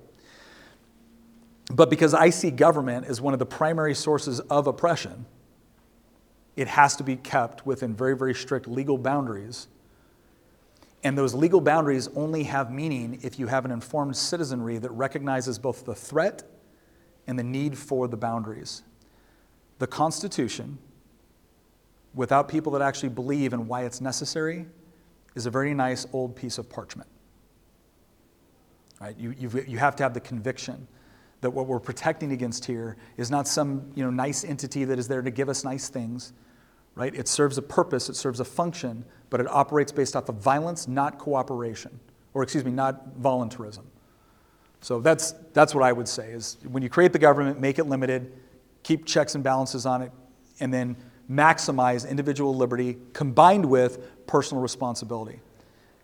But 1.72 1.88
because 1.88 2.12
I 2.12 2.28
see 2.28 2.50
government 2.50 3.06
as 3.06 3.22
one 3.22 3.32
of 3.32 3.38
the 3.38 3.46
primary 3.46 3.94
sources 3.94 4.40
of 4.40 4.66
oppression, 4.66 5.24
it 6.54 6.68
has 6.68 6.94
to 6.96 7.02
be 7.02 7.16
kept 7.16 7.64
within 7.64 7.94
very, 7.94 8.14
very 8.14 8.34
strict 8.34 8.68
legal 8.68 8.98
boundaries. 8.98 9.68
And 11.02 11.16
those 11.16 11.32
legal 11.32 11.62
boundaries 11.62 12.08
only 12.14 12.42
have 12.42 12.70
meaning 12.70 13.20
if 13.22 13.38
you 13.38 13.46
have 13.46 13.64
an 13.64 13.70
informed 13.70 14.18
citizenry 14.18 14.76
that 14.76 14.90
recognizes 14.90 15.58
both 15.58 15.86
the 15.86 15.94
threat 15.94 16.42
and 17.26 17.38
the 17.38 17.44
need 17.44 17.78
for 17.78 18.06
the 18.06 18.16
boundaries 18.18 18.82
the 19.78 19.86
Constitution, 19.86 20.78
without 22.14 22.48
people 22.48 22.72
that 22.72 22.82
actually 22.82 23.10
believe 23.10 23.52
in 23.52 23.68
why 23.68 23.84
it's 23.84 24.00
necessary, 24.00 24.66
is 25.34 25.46
a 25.46 25.50
very 25.50 25.74
nice 25.74 26.06
old 26.12 26.34
piece 26.34 26.58
of 26.58 26.68
parchment. 26.68 27.08
Right? 29.00 29.16
You, 29.16 29.34
you 29.38 29.78
have 29.78 29.94
to 29.96 30.02
have 30.02 30.14
the 30.14 30.20
conviction 30.20 30.88
that 31.40 31.50
what 31.50 31.66
we're 31.66 31.78
protecting 31.78 32.32
against 32.32 32.64
here 32.64 32.96
is 33.16 33.30
not 33.30 33.46
some 33.46 33.92
you 33.94 34.02
know, 34.02 34.10
nice 34.10 34.44
entity 34.44 34.84
that 34.84 34.98
is 34.98 35.06
there 35.06 35.22
to 35.22 35.30
give 35.30 35.48
us 35.48 35.62
nice 35.62 35.88
things. 35.88 36.32
right? 36.96 37.14
It 37.14 37.28
serves 37.28 37.58
a 37.58 37.62
purpose, 37.62 38.08
it 38.08 38.16
serves 38.16 38.40
a 38.40 38.44
function, 38.44 39.04
but 39.30 39.40
it 39.40 39.46
operates 39.48 39.92
based 39.92 40.16
off 40.16 40.28
of 40.28 40.36
violence, 40.36 40.88
not 40.88 41.18
cooperation, 41.18 42.00
or 42.34 42.42
excuse 42.42 42.64
me, 42.64 42.72
not 42.72 43.16
voluntarism. 43.18 43.86
So 44.80 45.00
that's, 45.00 45.32
that's 45.52 45.74
what 45.74 45.84
I 45.84 45.92
would 45.92 46.08
say 46.08 46.32
is 46.32 46.56
when 46.68 46.82
you 46.82 46.88
create 46.88 47.12
the 47.12 47.18
government, 47.18 47.60
make 47.60 47.78
it 47.78 47.84
limited, 47.84 48.32
keep 48.82 49.04
checks 49.04 49.34
and 49.34 49.44
balances 49.44 49.86
on 49.86 50.02
it, 50.02 50.12
and 50.60 50.72
then 50.72 50.96
maximize 51.30 52.08
individual 52.08 52.54
liberty 52.54 52.96
combined 53.12 53.64
with 53.64 54.26
personal 54.26 54.62
responsibility. 54.62 55.40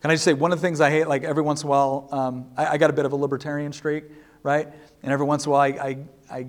Can 0.01 0.11
I 0.11 0.15
just 0.15 0.25
say 0.25 0.35
one 0.35 0.53
of 0.53 0.61
the 0.61 0.67
things 0.67 0.81
I 0.81 0.91
hate, 0.91 1.09
like 1.09 1.25
every 1.25 1.43
once 1.43 1.63
in 1.63 1.69
a 1.69 1.71
while, 1.71 2.09
um, 2.13 2.51
I, 2.57 2.67
I, 2.67 2.77
got 2.77 2.91
a 2.91 2.93
bit 2.93 3.07
of 3.07 3.13
a 3.13 3.17
libertarian 3.17 3.73
streak, 3.73 4.05
right? 4.43 4.69
And 5.03 5.13
every 5.13 5.25
once 5.25 5.47
in 5.47 5.49
a 5.49 5.53
while, 5.53 5.63
I, 5.63 5.69
I, 5.69 5.99
I 6.31 6.47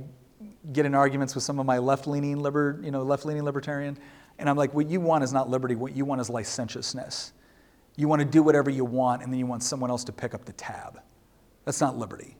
get 0.74 0.86
in 0.86 0.94
arguments 0.94 1.36
with 1.36 1.44
some 1.46 1.58
of 1.58 1.66
my 1.66 1.78
left-leaning 1.78 2.38
liber, 2.40 2.82
you 2.84 2.92
know, 2.92 3.04
left-leaning 3.04 3.44
libertarian, 3.44 3.98
and 4.40 4.50
I'm 4.50 4.58
like, 4.58 4.74
what 4.74 4.90
you 4.90 5.00
want 5.00 5.24
is 5.24 5.32
not 5.32 5.50
liberty. 5.50 5.76
What 5.76 5.96
you 5.96 6.04
want 6.04 6.20
is 6.20 6.30
licentiousness. 6.30 7.32
You 7.96 8.10
want 8.10 8.20
to 8.20 8.26
do 8.26 8.44
whatever 8.44 8.70
you 8.70 8.84
want, 8.84 9.24
and 9.24 9.32
then 9.32 9.40
you 9.40 9.46
want 9.46 9.64
someone 9.64 9.90
else 9.90 10.04
to 10.06 10.12
pick 10.12 10.34
up 10.34 10.44
the 10.44 10.54
tab. 10.54 11.00
That's 11.64 11.80
not 11.80 11.98
liberty. 11.98 12.36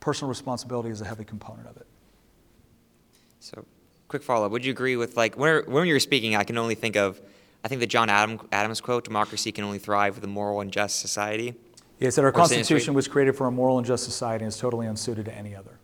Personal 0.00 0.28
responsibility 0.28 0.90
is 0.90 1.00
a 1.00 1.04
heavy 1.04 1.24
component 1.24 1.68
of 1.68 1.76
it. 1.76 1.86
So, 3.40 3.64
quick 4.08 4.22
follow 4.22 4.46
up. 4.46 4.52
Would 4.52 4.64
you 4.64 4.70
agree 4.70 4.96
with, 4.96 5.16
like, 5.16 5.36
when, 5.36 5.64
when 5.66 5.86
you 5.86 5.94
were 5.94 6.00
speaking, 6.00 6.36
I 6.36 6.44
can 6.44 6.58
only 6.58 6.74
think 6.74 6.96
of, 6.96 7.20
I 7.64 7.68
think 7.68 7.80
the 7.80 7.86
John 7.86 8.10
Adam, 8.10 8.46
Adams 8.52 8.80
quote, 8.80 9.04
democracy 9.04 9.50
can 9.50 9.64
only 9.64 9.78
thrive 9.78 10.14
with 10.14 10.24
a 10.24 10.28
moral 10.28 10.60
and 10.60 10.70
just 10.70 11.00
society. 11.00 11.54
Yeah, 11.98 12.06
he 12.06 12.10
said 12.10 12.24
our 12.24 12.32
Constitution 12.32 12.94
was 12.94 13.08
created 13.08 13.36
for 13.36 13.46
a 13.46 13.50
moral 13.50 13.78
and 13.78 13.86
just 13.86 14.04
society 14.04 14.44
and 14.44 14.52
is 14.52 14.58
totally 14.58 14.86
unsuited 14.86 15.24
to 15.24 15.34
any 15.34 15.54
other. 15.54 15.78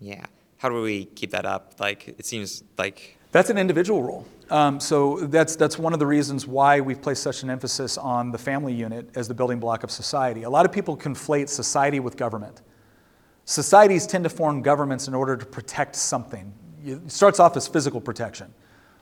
Yeah. 0.00 0.24
How 0.56 0.68
do 0.68 0.80
we 0.80 1.04
keep 1.04 1.30
that 1.30 1.44
up? 1.44 1.74
Like, 1.78 2.08
it 2.08 2.26
seems 2.26 2.64
like. 2.78 3.18
That's 3.32 3.50
an 3.50 3.58
individual 3.58 4.02
role. 4.02 4.26
Um, 4.50 4.80
so 4.80 5.20
that's, 5.26 5.56
that's 5.56 5.78
one 5.78 5.92
of 5.92 5.98
the 5.98 6.06
reasons 6.06 6.46
why 6.46 6.80
we've 6.80 7.00
placed 7.00 7.22
such 7.22 7.42
an 7.42 7.50
emphasis 7.50 7.96
on 7.98 8.30
the 8.30 8.38
family 8.38 8.72
unit 8.72 9.10
as 9.14 9.28
the 9.28 9.34
building 9.34 9.58
block 9.58 9.84
of 9.84 9.90
society. 9.90 10.42
A 10.42 10.50
lot 10.50 10.64
of 10.64 10.72
people 10.72 10.96
conflate 10.96 11.48
society 11.48 12.00
with 12.00 12.16
government. 12.16 12.62
Societies 13.46 14.06
tend 14.06 14.24
to 14.24 14.30
form 14.30 14.62
governments 14.62 15.08
in 15.08 15.14
order 15.14 15.36
to 15.36 15.44
protect 15.44 15.96
something. 15.96 16.52
It 16.84 17.10
starts 17.10 17.40
off 17.40 17.56
as 17.56 17.66
physical 17.66 18.00
protection. 18.00 18.52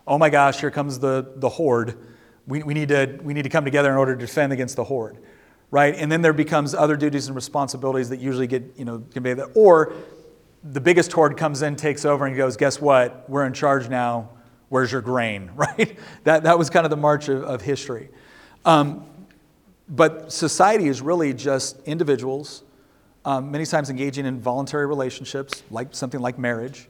Oh 0.07 0.19
my 0.19 0.31
gosh, 0.31 0.61
here 0.61 0.71
comes 0.71 0.99
the, 0.99 1.33
the 1.37 1.49
horde. 1.49 1.97
We, 2.47 2.62
we, 2.62 2.75
need 2.75 2.89
to, 2.89 3.19
we 3.23 3.35
need 3.35 3.43
to 3.43 3.49
come 3.49 3.65
together 3.65 3.91
in 3.91 3.97
order 3.97 4.15
to 4.15 4.21
defend 4.21 4.53
against 4.53 4.77
the 4.77 4.85
horde, 4.85 5.19
right? 5.71 5.95
And 5.95 6.11
then 6.11 6.23
there 6.23 6.33
becomes 6.33 6.75
other 6.75 6.97
duties 6.97 7.27
and 7.27 7.37
responsibilities 7.37 8.09
that 8.09 8.19
usually 8.19 8.47
get, 8.47 8.75
you 8.77 8.85
know, 8.85 9.05
conveyed. 9.12 9.39
Or 9.55 9.93
the 10.65 10.81
biggest 10.81 11.12
horde 11.12 11.37
comes 11.37 11.62
in, 11.62 11.77
takes 11.77 12.05
over, 12.05 12.27
and 12.27 12.37
goes, 12.37 12.57
guess 12.57 12.81
what? 12.81 13.29
We're 13.29 13.47
in 13.47 13.53
charge 13.53 13.89
now 13.89 14.31
where's 14.73 14.91
your 14.91 15.03
grain, 15.03 15.51
right? 15.55 15.99
That, 16.25 16.45
that 16.45 16.59
was 16.59 16.71
kind 16.71 16.87
of 16.87 16.91
the 16.91 16.97
march 16.97 17.29
of, 17.29 17.43
of 17.43 17.61
history. 17.61 18.09
Um, 18.65 19.05
but 19.87 20.33
society 20.33 20.89
is 20.89 21.03
really 21.03 21.35
just 21.35 21.79
individuals, 21.83 22.62
um, 23.27 23.51
many 23.51 23.67
times 23.67 23.91
engaging 23.91 24.25
in 24.25 24.41
voluntary 24.41 24.87
relationships, 24.87 25.62
like 25.71 25.95
something 25.95 26.21
like 26.21 26.39
marriage, 26.39 26.89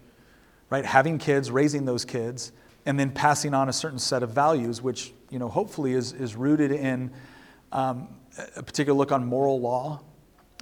right? 0.73 0.85
Having 0.85 1.19
kids, 1.19 1.51
raising 1.51 1.85
those 1.85 2.05
kids, 2.05 2.53
and 2.87 2.99
then 2.99 3.11
passing 3.11 3.55
on 3.55 3.69
a 3.69 3.73
certain 3.73 3.99
set 3.99 4.23
of 4.23 4.31
values, 4.31 4.83
which 4.83 5.13
you 5.31 5.39
know 5.39 5.49
hopefully 5.49 5.93
is, 5.93 6.13
is 6.13 6.35
rooted 6.35 6.73
in 6.73 7.13
um, 7.71 8.09
a 8.57 8.63
particular 8.63 8.97
look 8.97 9.13
on 9.13 9.25
moral 9.25 9.61
law, 9.61 10.01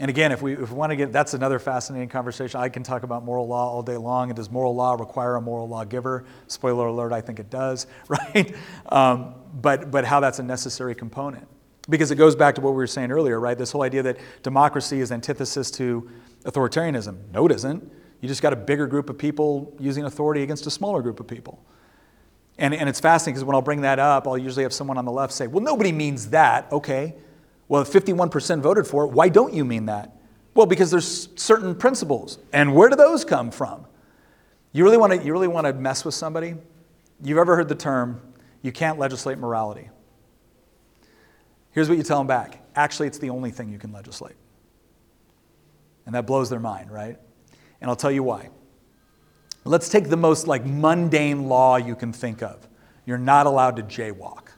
and 0.00 0.08
again, 0.08 0.32
if 0.32 0.40
we, 0.40 0.54
if 0.54 0.70
we 0.70 0.76
want 0.76 0.90
to 0.90 0.96
get, 0.96 1.12
that's 1.12 1.34
another 1.34 1.58
fascinating 1.58 2.08
conversation. 2.08 2.58
I 2.58 2.70
can 2.70 2.82
talk 2.82 3.02
about 3.02 3.22
moral 3.22 3.46
law 3.46 3.70
all 3.70 3.82
day 3.82 3.98
long. 3.98 4.30
And 4.30 4.36
does 4.36 4.50
moral 4.50 4.74
law 4.74 4.94
require 4.94 5.36
a 5.36 5.42
moral 5.42 5.68
lawgiver? 5.68 6.24
Spoiler 6.46 6.86
alert, 6.86 7.12
I 7.12 7.20
think 7.20 7.38
it 7.38 7.50
does, 7.50 7.86
right? 8.08 8.56
Um, 8.86 9.34
but, 9.52 9.90
but 9.90 10.06
how 10.06 10.18
that's 10.20 10.38
a 10.38 10.42
necessary 10.42 10.94
component. 10.94 11.46
Because 11.90 12.10
it 12.10 12.16
goes 12.16 12.34
back 12.34 12.54
to 12.54 12.62
what 12.62 12.70
we 12.70 12.76
were 12.76 12.86
saying 12.86 13.12
earlier, 13.12 13.38
right? 13.38 13.58
This 13.58 13.72
whole 13.72 13.82
idea 13.82 14.02
that 14.04 14.16
democracy 14.42 15.00
is 15.00 15.12
antithesis 15.12 15.70
to 15.72 16.10
authoritarianism. 16.44 17.18
No, 17.30 17.44
it 17.44 17.52
isn't. 17.52 18.00
You 18.20 18.28
just 18.28 18.42
got 18.42 18.52
a 18.52 18.56
bigger 18.56 18.86
group 18.86 19.08
of 19.08 19.16
people 19.16 19.74
using 19.78 20.04
authority 20.04 20.42
against 20.42 20.66
a 20.66 20.70
smaller 20.70 21.02
group 21.02 21.20
of 21.20 21.26
people. 21.26 21.64
And, 22.58 22.74
and 22.74 22.88
it's 22.88 23.00
fascinating 23.00 23.34
because 23.34 23.44
when 23.44 23.54
I'll 23.54 23.62
bring 23.62 23.80
that 23.82 23.98
up, 23.98 24.28
I'll 24.28 24.36
usually 24.36 24.64
have 24.64 24.72
someone 24.72 24.98
on 24.98 25.06
the 25.06 25.12
left 25.12 25.32
say, 25.32 25.46
well, 25.46 25.62
nobody 25.62 25.92
means 25.92 26.28
that. 26.28 26.70
Okay. 26.70 27.14
Well, 27.68 27.82
if 27.82 27.88
51% 27.88 28.60
voted 28.60 28.86
for 28.86 29.04
it. 29.04 29.08
Why 29.08 29.30
don't 29.30 29.54
you 29.54 29.64
mean 29.64 29.86
that? 29.86 30.16
Well, 30.54 30.66
because 30.66 30.90
there's 30.90 31.28
certain 31.36 31.74
principles. 31.74 32.38
And 32.52 32.74
where 32.74 32.90
do 32.90 32.96
those 32.96 33.24
come 33.24 33.50
from? 33.50 33.86
You 34.72 34.84
really 34.84 34.98
want 34.98 35.12
to, 35.14 35.24
you 35.24 35.32
really 35.32 35.48
want 35.48 35.66
to 35.66 35.72
mess 35.72 36.04
with 36.04 36.14
somebody? 36.14 36.54
You've 37.22 37.38
ever 37.38 37.56
heard 37.56 37.68
the 37.68 37.74
term, 37.74 38.20
you 38.62 38.72
can't 38.72 38.98
legislate 38.98 39.38
morality. 39.38 39.88
Here's 41.72 41.88
what 41.88 41.96
you 41.96 42.04
tell 42.04 42.18
them 42.18 42.26
back 42.26 42.58
actually, 42.76 43.08
it's 43.08 43.18
the 43.18 43.30
only 43.30 43.50
thing 43.50 43.70
you 43.70 43.78
can 43.78 43.92
legislate. 43.92 44.36
And 46.06 46.14
that 46.14 46.26
blows 46.26 46.50
their 46.50 46.60
mind, 46.60 46.90
right? 46.90 47.18
And 47.80 47.90
I'll 47.90 47.96
tell 47.96 48.10
you 48.10 48.22
why. 48.22 48.50
Let's 49.64 49.88
take 49.88 50.08
the 50.08 50.16
most 50.16 50.46
like 50.46 50.64
mundane 50.64 51.49
law 51.49 51.76
you 51.76 51.94
can 51.94 52.12
think 52.12 52.42
of. 52.42 52.66
You're 53.06 53.18
not 53.18 53.46
allowed 53.46 53.76
to 53.76 53.82
jaywalk. 53.82 54.49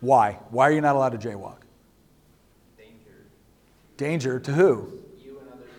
Why? 0.00 0.38
Why 0.50 0.68
are 0.68 0.72
you 0.72 0.80
not 0.80 0.96
allowed 0.96 1.20
to 1.20 1.28
jaywalk? 1.28 1.58
Danger 2.76 3.26
Danger 3.96 4.40
to 4.40 4.52
who? 4.52 4.92
You 5.22 5.38
and 5.40 5.48
others. 5.52 5.70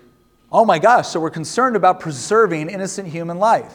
Oh 0.51 0.65
my 0.65 0.79
gosh, 0.79 1.07
so 1.07 1.19
we're 1.19 1.29
concerned 1.29 1.75
about 1.75 1.99
preserving 1.99 2.69
innocent 2.69 3.07
human 3.07 3.39
life. 3.39 3.73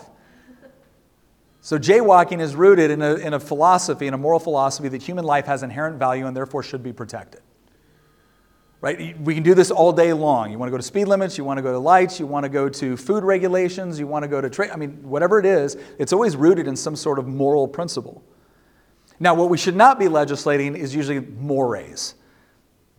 So 1.65 1.79
jaywalking 1.79 2.41
is 2.41 2.55
rooted 2.55 2.91
in 2.91 3.01
a, 3.01 3.15
in 3.15 3.33
a 3.33 3.41
philosophy, 3.41 4.07
in 4.07 4.13
a 4.13 4.19
moral 4.19 4.39
philosophy 4.39 4.91
that 4.91 5.03
human 5.03 5.25
life 5.25 5.47
has 5.47 5.63
inherent 5.63 5.99
value 5.99 6.27
and 6.27 6.37
therefore 6.37 6.63
should 6.63 6.83
be 6.83 6.93
protected. 6.93 7.41
Right? 8.85 9.19
We 9.19 9.33
can 9.33 9.43
do 9.43 9.55
this 9.55 9.71
all 9.71 9.93
day 9.93 10.13
long. 10.13 10.53
You 10.53 10.59
want 10.59 10.69
to 10.69 10.71
go 10.71 10.77
to 10.77 10.83
speed 10.83 11.07
limits, 11.07 11.39
you 11.39 11.45
want 11.45 11.57
to 11.57 11.63
go 11.63 11.73
to 11.73 11.79
lights, 11.79 12.21
you 12.21 12.27
want 12.27 12.45
to 12.45 12.51
go 12.51 12.69
to 12.69 12.99
food 12.99 13.25
regulations, 13.25 13.99
you 13.99 14.07
want 14.07 14.25
to 14.25 14.29
go 14.29 14.43
to 14.43 14.51
trade. 14.51 14.73
I 14.73 14.77
mean, 14.77 15.03
whatever 15.03 15.39
it 15.39 15.47
is, 15.47 15.79
it's 15.99 16.13
always 16.13 16.37
rooted 16.37 16.69
in 16.69 16.77
some 16.77 16.95
sort 16.95 17.19
of 17.19 17.27
moral 17.27 17.67
principle. 17.67 18.23
Now, 19.19 19.35
what 19.35 19.49
we 19.49 19.57
should 19.57 19.75
not 19.75 19.99
be 19.99 20.07
legislating 20.07 20.77
is 20.77 20.95
usually 20.95 21.21
mores. 21.21 22.17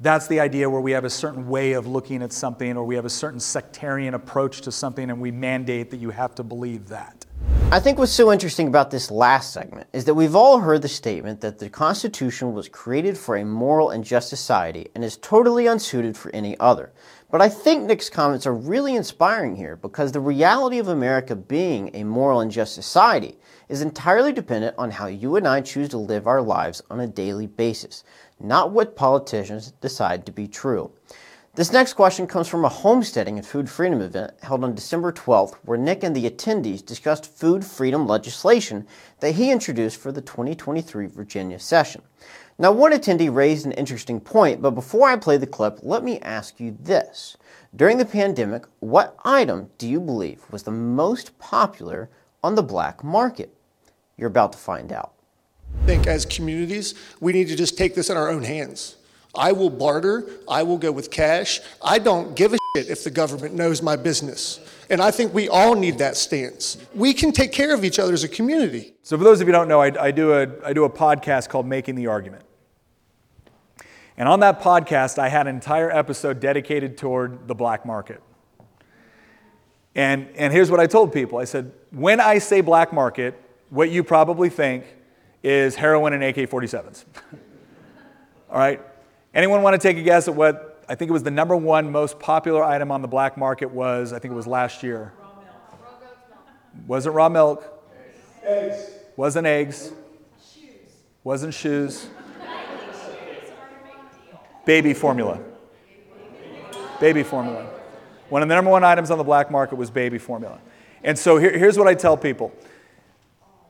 That's 0.02 0.28
the 0.28 0.42
idea 0.42 0.70
where 0.70 0.82
we 0.82 0.92
have 0.92 1.06
a 1.06 1.10
certain 1.10 1.48
way 1.48 1.72
of 1.72 1.88
looking 1.88 2.22
at 2.22 2.34
something 2.34 2.76
or 2.76 2.84
we 2.84 2.96
have 2.96 3.06
a 3.06 3.10
certain 3.10 3.40
sectarian 3.40 4.14
approach 4.14 4.60
to 4.62 4.72
something 4.72 5.10
and 5.10 5.22
we 5.22 5.32
mandate 5.32 5.90
that 5.92 5.98
you 5.98 6.10
have 6.10 6.36
to 6.36 6.44
believe 6.44 6.90
that. 6.90 7.26
I 7.72 7.80
think 7.80 7.98
what's 7.98 8.12
so 8.12 8.32
interesting 8.32 8.68
about 8.68 8.92
this 8.92 9.10
last 9.10 9.54
segment 9.54 9.88
is 9.94 10.04
that 10.06 10.14
we've 10.14 10.36
all 10.36 10.60
heard 10.60 10.82
the 10.82 10.90
statement 10.90 11.40
that 11.42 11.60
the 11.60 11.70
Constitution 11.70 12.54
was 12.54 12.68
created 12.68 13.18
for 13.18 13.38
a 13.38 13.46
moral 13.46 13.92
and 13.92 14.04
just 14.04 14.28
society 14.28 14.90
and 14.96 15.04
is 15.04 15.16
totally 15.18 15.66
unsuited 15.66 16.18
for 16.18 16.30
any 16.36 16.60
other. 16.60 16.92
But 17.32 17.42
I 17.42 17.50
think 17.50 17.84
Nick's 17.84 18.10
comments 18.10 18.46
are 18.46 18.54
really 18.54 18.96
inspiring 18.96 19.56
here 19.56 19.76
because 19.78 20.12
the 20.12 20.20
reality 20.20 20.78
of 20.78 20.90
America 20.90 21.36
being 21.36 21.90
a 21.94 22.04
moral 22.04 22.42
and 22.42 22.52
just 22.52 22.76
society 22.76 23.38
is 23.68 23.82
entirely 23.82 24.32
dependent 24.32 24.76
on 24.78 24.92
how 24.92 25.08
you 25.08 25.36
and 25.36 25.48
I 25.48 25.62
choose 25.62 25.90
to 25.90 25.98
live 25.98 26.28
our 26.28 26.42
lives 26.42 26.82
on 26.90 27.00
a 27.00 27.08
daily 27.08 27.48
basis 27.48 28.04
not 28.48 28.72
what 28.72 28.96
politicians 28.96 29.72
decide 29.82 30.26
to 30.26 30.32
be 30.32 30.48
true. 30.48 30.92
This 31.56 31.72
next 31.72 31.94
question 31.94 32.28
comes 32.28 32.50
from 32.50 32.66
a 32.66 32.70
homesteading 32.70 33.38
and 33.38 33.48
food 33.48 33.70
freedom 33.70 34.02
event 34.02 34.34
held 34.42 34.66
on 34.66 34.76
December 34.76 35.14
12th, 35.14 35.56
where 35.64 35.78
Nick 35.78 36.04
and 36.04 36.14
the 36.14 36.30
attendees 36.30 36.86
discussed 36.86 37.26
food 37.26 37.64
freedom 37.64 38.06
legislation 38.06 38.86
that 39.22 39.36
he 39.36 39.52
introduced 39.52 39.98
for 39.98 40.12
the 40.12 40.22
2023 40.22 41.06
Virginia 41.08 41.58
session. 41.58 42.02
Now, 42.60 42.74
one 42.74 42.92
attendee 42.92 43.34
raised 43.34 43.66
an 43.66 43.72
interesting 43.72 44.20
point, 44.20 44.62
but 44.62 44.72
before 44.72 45.08
I 45.08 45.16
play 45.16 45.38
the 45.38 45.48
clip, 45.48 45.80
let 45.82 46.04
me 46.04 46.20
ask 46.20 46.60
you 46.60 46.78
this. 46.78 47.38
During 47.74 47.98
the 47.98 48.06
pandemic, 48.06 48.66
what 48.80 49.18
item 49.24 49.70
do 49.78 49.88
you 49.88 50.00
believe 50.02 50.44
was 50.52 50.64
the 50.64 50.72
most 50.72 51.40
popular 51.40 52.10
on 52.44 52.56
the 52.56 52.64
black 52.64 53.02
market? 53.02 53.56
You're 54.18 54.28
about 54.28 54.52
to 54.52 54.58
find 54.58 54.92
out. 54.92 55.15
I 55.82 55.86
think 55.86 56.08
as 56.08 56.26
communities, 56.26 56.96
we 57.20 57.34
need 57.34 57.48
to 57.50 57.56
just 57.56 57.78
take 57.78 57.96
this 57.96 58.10
in 58.10 58.18
our 58.18 58.30
own 58.30 58.44
hands. 58.44 58.96
I 59.38 59.52
will 59.52 59.70
barter, 59.70 60.30
I 60.48 60.64
will 60.64 60.78
go 60.78 60.92
with 60.92 61.12
cash. 61.12 61.60
I 61.82 62.00
don't 62.00 62.36
give 62.36 62.54
a 62.54 62.58
shit 62.76 62.90
if 62.90 63.04
the 63.04 63.12
government 63.12 63.54
knows 63.54 63.82
my 63.82 63.96
business. 63.96 64.60
And 64.90 65.02
I 65.02 65.12
think 65.12 65.34
we 65.34 65.50
all 65.50 65.76
need 65.76 65.98
that 65.98 66.16
stance. 66.16 66.78
We 66.94 67.14
can 67.14 67.32
take 67.32 67.52
care 67.52 67.74
of 67.74 67.84
each 67.84 68.00
other 68.00 68.14
as 68.14 68.24
a 68.24 68.28
community. 68.28 68.94
So, 69.04 69.18
for 69.18 69.24
those 69.24 69.42
of 69.42 69.48
you 69.48 69.54
who 69.54 69.60
don't 69.60 69.68
know, 69.68 69.82
I, 69.82 70.06
I, 70.06 70.12
do, 70.12 70.34
a, 70.34 70.48
I 70.64 70.74
do 70.74 70.86
a 70.86 70.90
podcast 70.90 71.50
called 71.50 71.66
Making 71.66 71.96
the 71.96 72.08
Argument. 72.08 72.44
And 74.18 74.30
on 74.30 74.40
that 74.42 74.62
podcast, 74.62 75.20
I 75.20 75.28
had 75.28 75.48
an 75.48 75.56
entire 75.56 75.92
episode 75.92 76.40
dedicated 76.40 76.98
toward 76.98 77.48
the 77.48 77.56
black 77.56 77.86
market. 77.86 78.22
And, 79.94 80.28
and 80.36 80.54
here's 80.54 80.70
what 80.70 80.80
I 80.80 80.88
told 80.88 81.14
people 81.14 81.40
I 81.40 81.46
said, 81.46 81.72
when 81.92 82.20
I 82.20 82.38
say 82.38 82.62
black 82.62 82.94
market, 82.94 83.34
what 83.70 83.90
you 83.90 84.04
probably 84.04 84.50
think 84.50 84.86
is 85.46 85.76
heroin 85.76 86.14
and 86.14 86.24
AK 86.24 86.50
47s. 86.50 87.06
All 88.50 88.58
right? 88.58 88.82
Anyone 89.34 89.62
want 89.62 89.80
to 89.80 89.88
take 89.88 89.98
a 89.98 90.02
guess 90.02 90.28
at 90.28 90.34
what 90.34 90.84
I 90.90 90.96
think 90.96 91.10
it 91.10 91.12
was 91.12 91.24
the 91.24 91.32
number 91.32 91.56
one 91.56 91.92
most 91.92 92.20
popular 92.20 92.64
item 92.64 92.92
on 92.92 93.04
the 93.04 93.08
black 93.08 93.38
market 93.38 93.70
was? 93.70 94.12
I 94.12 94.18
think 94.20 94.32
it 94.32 94.36
was 94.36 94.48
last 94.48 94.82
year. 94.82 95.14
Raw 95.20 95.36
milk. 95.36 96.88
Wasn't 96.88 97.16
raw 97.16 97.30
milk. 97.30 97.84
Eggs. 98.44 98.90
Wasn't 99.16 99.46
eggs. 99.46 99.92
Shoes. 100.54 100.72
Wasn't 101.24 101.54
shoes. 101.54 102.08
Baby 104.66 104.96
formula. 104.96 105.40
Baby 107.00 107.22
formula. 107.22 107.68
One 108.30 108.42
of 108.42 108.50
the 108.50 108.56
number 108.56 108.72
one 108.72 108.84
items 108.84 109.12
on 109.12 109.20
the 109.20 109.24
black 109.24 109.52
market 109.52 109.76
was 109.76 109.92
baby 109.92 110.18
formula. 110.18 110.60
And 111.04 111.20
so 111.20 111.38
here, 111.38 111.56
here's 111.56 111.78
what 111.78 111.88
I 111.88 111.94
tell 111.94 112.18
people. 112.18 112.52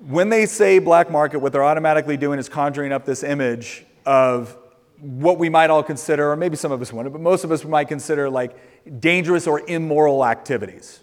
When 0.07 0.29
they 0.29 0.45
say 0.45 0.77
black 0.77 1.09
market, 1.09 1.39
what 1.39 1.51
they're 1.51 1.63
automatically 1.63 2.15
doing 2.15 2.37
is 2.37 2.47
conjuring 2.47 2.91
up 2.91 3.05
this 3.05 3.23
image 3.23 3.83
of 4.05 4.55
what 4.99 5.39
we 5.39 5.49
might 5.49 5.71
all 5.71 5.81
consider, 5.81 6.31
or 6.31 6.35
maybe 6.35 6.55
some 6.55 6.71
of 6.71 6.79
us 6.79 6.93
wouldn't, 6.93 7.11
but 7.11 7.21
most 7.21 7.43
of 7.43 7.51
us 7.51 7.65
might 7.65 7.87
consider 7.87 8.29
like 8.29 8.55
dangerous 8.99 9.47
or 9.47 9.67
immoral 9.67 10.23
activities, 10.23 10.99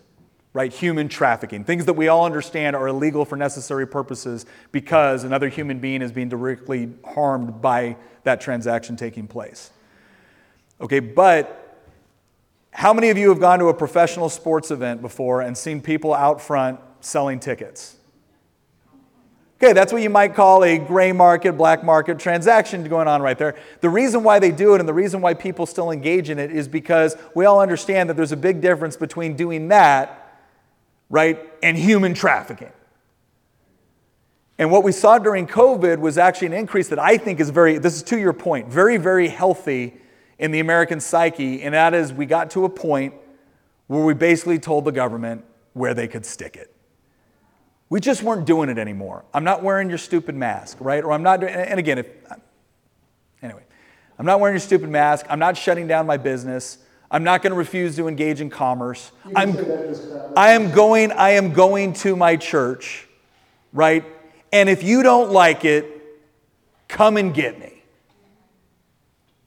right? 0.53 0.73
Human 0.73 1.09
trafficking, 1.09 1.65
things 1.65 1.85
that 1.87 1.95
we 1.95 2.07
all 2.07 2.25
understand 2.25 2.77
are 2.77 2.87
illegal 2.87 3.25
for 3.25 3.35
necessary 3.35 3.89
purposes 3.89 4.47
because 4.71 5.25
another 5.25 5.49
human 5.49 5.81
being 5.81 6.01
is 6.01 6.13
being 6.13 6.29
directly 6.29 6.93
harmed 7.05 7.61
by 7.61 7.97
that 8.23 8.41
transaction 8.41 8.95
taking 8.95 9.27
place. 9.27 9.73
Okay, 10.81 11.01
but 11.01 11.89
how 12.71 12.95
many 12.95 13.11
of 13.11 13.19
you 13.19 13.31
have 13.31 13.41
gone 13.41 13.59
to 13.59 13.67
a 13.67 13.75
professional 13.75 14.29
sports 14.29 14.71
event 14.71 15.03
before 15.03 15.41
and 15.41 15.59
seen 15.59 15.81
people 15.81 16.15
out 16.15 16.41
front 16.41 16.79
selling 17.01 17.41
tickets? 17.41 17.97
Okay, 19.63 19.75
that's 19.75 19.93
what 19.93 20.03
you 20.03 20.11
might 20.11 20.35
call 20.35 20.65
a 20.65 20.77
gray 20.77 21.13
market, 21.13 21.53
black 21.53 21.85
market 21.85 22.19
transaction 22.19 22.83
going 22.89 23.07
on 23.07 23.23
right 23.23 23.39
there. 23.39 23.55
The 23.81 23.89
reason 23.89 24.25
why 24.25 24.41
they 24.41 24.51
do 24.51 24.75
it 24.75 24.81
and 24.81 24.89
the 24.89 24.93
reason 24.93 25.21
why 25.21 25.35
people 25.35 25.67
still 25.67 25.93
engage 25.93 26.31
in 26.31 26.41
it 26.41 26.51
is 26.51 26.67
because 26.67 27.17
we 27.37 27.45
all 27.45 27.61
understand 27.61 28.11
that 28.11 28.17
there's 28.17 28.33
a 28.33 28.37
big 28.37 28.61
difference 28.61 28.97
between 28.97 29.37
doing 29.37 29.69
that, 29.69 30.37
right, 31.09 31.39
and 31.63 31.79
human 31.79 32.13
trafficking. 32.13 32.73
And 34.59 34.73
what 34.73 34.83
we 34.83 34.91
saw 34.91 35.21
during 35.21 35.47
COVID 35.47 36.01
was 36.01 36.19
actually 36.19 36.49
an 36.49 36.55
increase 36.55 36.89
that 36.89 36.99
I 36.99 37.17
think 37.17 37.39
is 37.39 37.51
very, 37.51 37.79
this 37.79 37.95
is 37.95 38.03
to 38.05 38.19
your 38.19 38.33
point, 38.33 38.67
very, 38.67 38.97
very 38.97 39.29
healthy 39.29 39.95
in 40.41 40.51
the 40.51 40.59
American 40.59 40.99
psyche, 40.99 41.63
and 41.63 41.73
that 41.73 41.95
is 41.95 42.13
we 42.13 42.27
got 42.27 42.51
to 42.51 42.65
a 42.65 42.69
point 42.69 43.15
where 43.87 44.05
we 44.05 44.13
basically 44.13 44.59
told 44.59 44.85
the 44.85 44.91
government 44.91 45.45
where 45.73 45.95
they 45.95 46.09
could 46.09 46.27
stick 46.27 46.57
it. 46.57 46.75
We 47.93 48.01
just 48.01 48.23
weren't 48.23 48.47
doing 48.47 48.71
it 48.71 48.79
anymore. 48.79 49.23
I'm 49.35 49.45
not 49.45 49.63
wearing 49.63 49.91
your 49.91 49.99
stupid 49.99 50.35
mask, 50.35 50.79
right? 50.81 51.05
Or 51.05 51.13
I'm 51.13 51.23
not 51.23 51.41
doing, 51.41 51.53
and 51.53 51.79
again, 51.79 51.99
if, 51.99 52.07
anyway, 53.43 53.65
I'm 54.19 54.25
not 54.25 54.41
wearing 54.41 54.55
your 54.55 54.61
stupid 54.61 54.89
mask. 54.89 55.27
I'm 55.29 55.39
not 55.39 55.59
shutting 55.59 55.89
down 55.89 56.07
my 56.07 56.17
business. 56.17 56.79
I'm 57.11 57.23
not 57.23 57.43
going 57.43 57.51
to 57.51 57.57
refuse 57.59 57.95
to 57.97 58.09
engage 58.09 58.41
in 58.41 58.49
commerce. 58.49 59.13
I'm, 59.37 59.59
I 60.35 60.53
am 60.53 60.71
going, 60.71 61.13
I 61.13 61.33
am 61.33 61.53
going 61.53 61.93
to 61.97 62.17
my 62.17 62.37
church, 62.37 63.07
right? 63.75 64.07
And 64.55 64.71
if 64.71 64.83
you 64.83 65.03
don't 65.03 65.31
like 65.31 65.67
it, 65.67 65.85
come 66.89 67.19
and 67.19 67.35
get 67.35 67.61
me. 67.61 67.83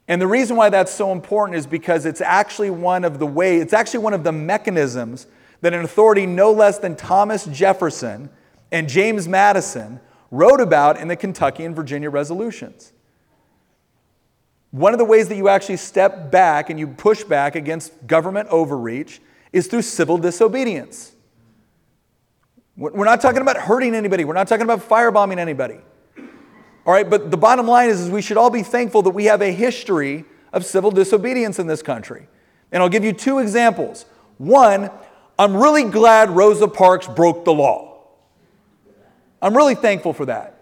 And 0.07 0.21
the 0.21 0.27
reason 0.27 0.55
why 0.55 0.69
that's 0.69 0.93
so 0.93 1.11
important 1.11 1.57
is 1.57 1.65
because 1.65 2.05
it's 2.05 2.21
actually 2.21 2.69
one 2.69 3.05
of 3.05 3.17
the 3.17 3.25
way, 3.25 3.57
it's 3.57 3.73
actually 3.73 4.01
one 4.01 4.13
of 4.13 4.23
the 4.23 4.31
mechanisms 4.31 5.25
that 5.61 5.73
an 5.73 5.83
authority 5.83 6.25
no 6.25 6.51
less 6.51 6.79
than 6.79 6.95
Thomas 6.95 7.45
Jefferson 7.45 8.29
and 8.71 8.89
James 8.89 9.27
Madison 9.27 9.99
wrote 10.31 10.59
about 10.59 10.99
in 10.99 11.07
the 11.07 11.15
Kentucky 11.15 11.63
and 11.63 11.75
Virginia 11.75 12.09
resolutions. 12.09 12.91
One 14.71 14.93
of 14.93 14.99
the 14.99 15.05
ways 15.05 15.29
that 15.29 15.37
you 15.37 15.47
actually 15.47 15.77
step 15.77 16.31
back 16.31 16.69
and 16.69 16.77
you 16.77 16.87
push 16.87 17.23
back 17.23 17.55
against 17.55 18.07
government 18.07 18.49
overreach 18.49 19.21
is 19.53 19.67
through 19.67 19.83
civil 19.83 20.17
disobedience. 20.17 21.13
We're 22.75 23.05
not 23.05 23.21
talking 23.21 23.41
about 23.41 23.55
hurting 23.55 23.95
anybody, 23.95 24.25
we're 24.25 24.33
not 24.33 24.49
talking 24.49 24.65
about 24.65 24.81
firebombing 24.81 25.37
anybody. 25.37 25.79
All 26.85 26.93
right, 26.93 27.09
but 27.09 27.31
the 27.31 27.37
bottom 27.37 27.65
line 27.67 27.89
is, 27.89 28.01
is 28.01 28.09
we 28.11 28.21
should 28.21 28.37
all 28.37 28.49
be 28.49 28.63
thankful 28.63 29.01
that 29.03 29.11
we 29.11 29.25
have 29.25 29.41
a 29.41 29.51
history 29.51 30.25
of 30.51 30.65
civil 30.65 30.91
disobedience 30.91 31.57
in 31.57 31.67
this 31.67 31.81
country. 31.81 32.27
And 32.71 32.83
I'll 32.83 32.89
give 32.89 33.03
you 33.05 33.13
two 33.13 33.39
examples. 33.39 34.05
One, 34.37 34.91
I'm 35.37 35.55
really 35.55 35.83
glad 35.83 36.29
Rosa 36.29 36.67
Parks 36.67 37.07
broke 37.07 37.45
the 37.45 37.53
law. 37.53 37.99
I'm 39.41 39.55
really 39.55 39.75
thankful 39.75 40.13
for 40.13 40.25
that. 40.25 40.55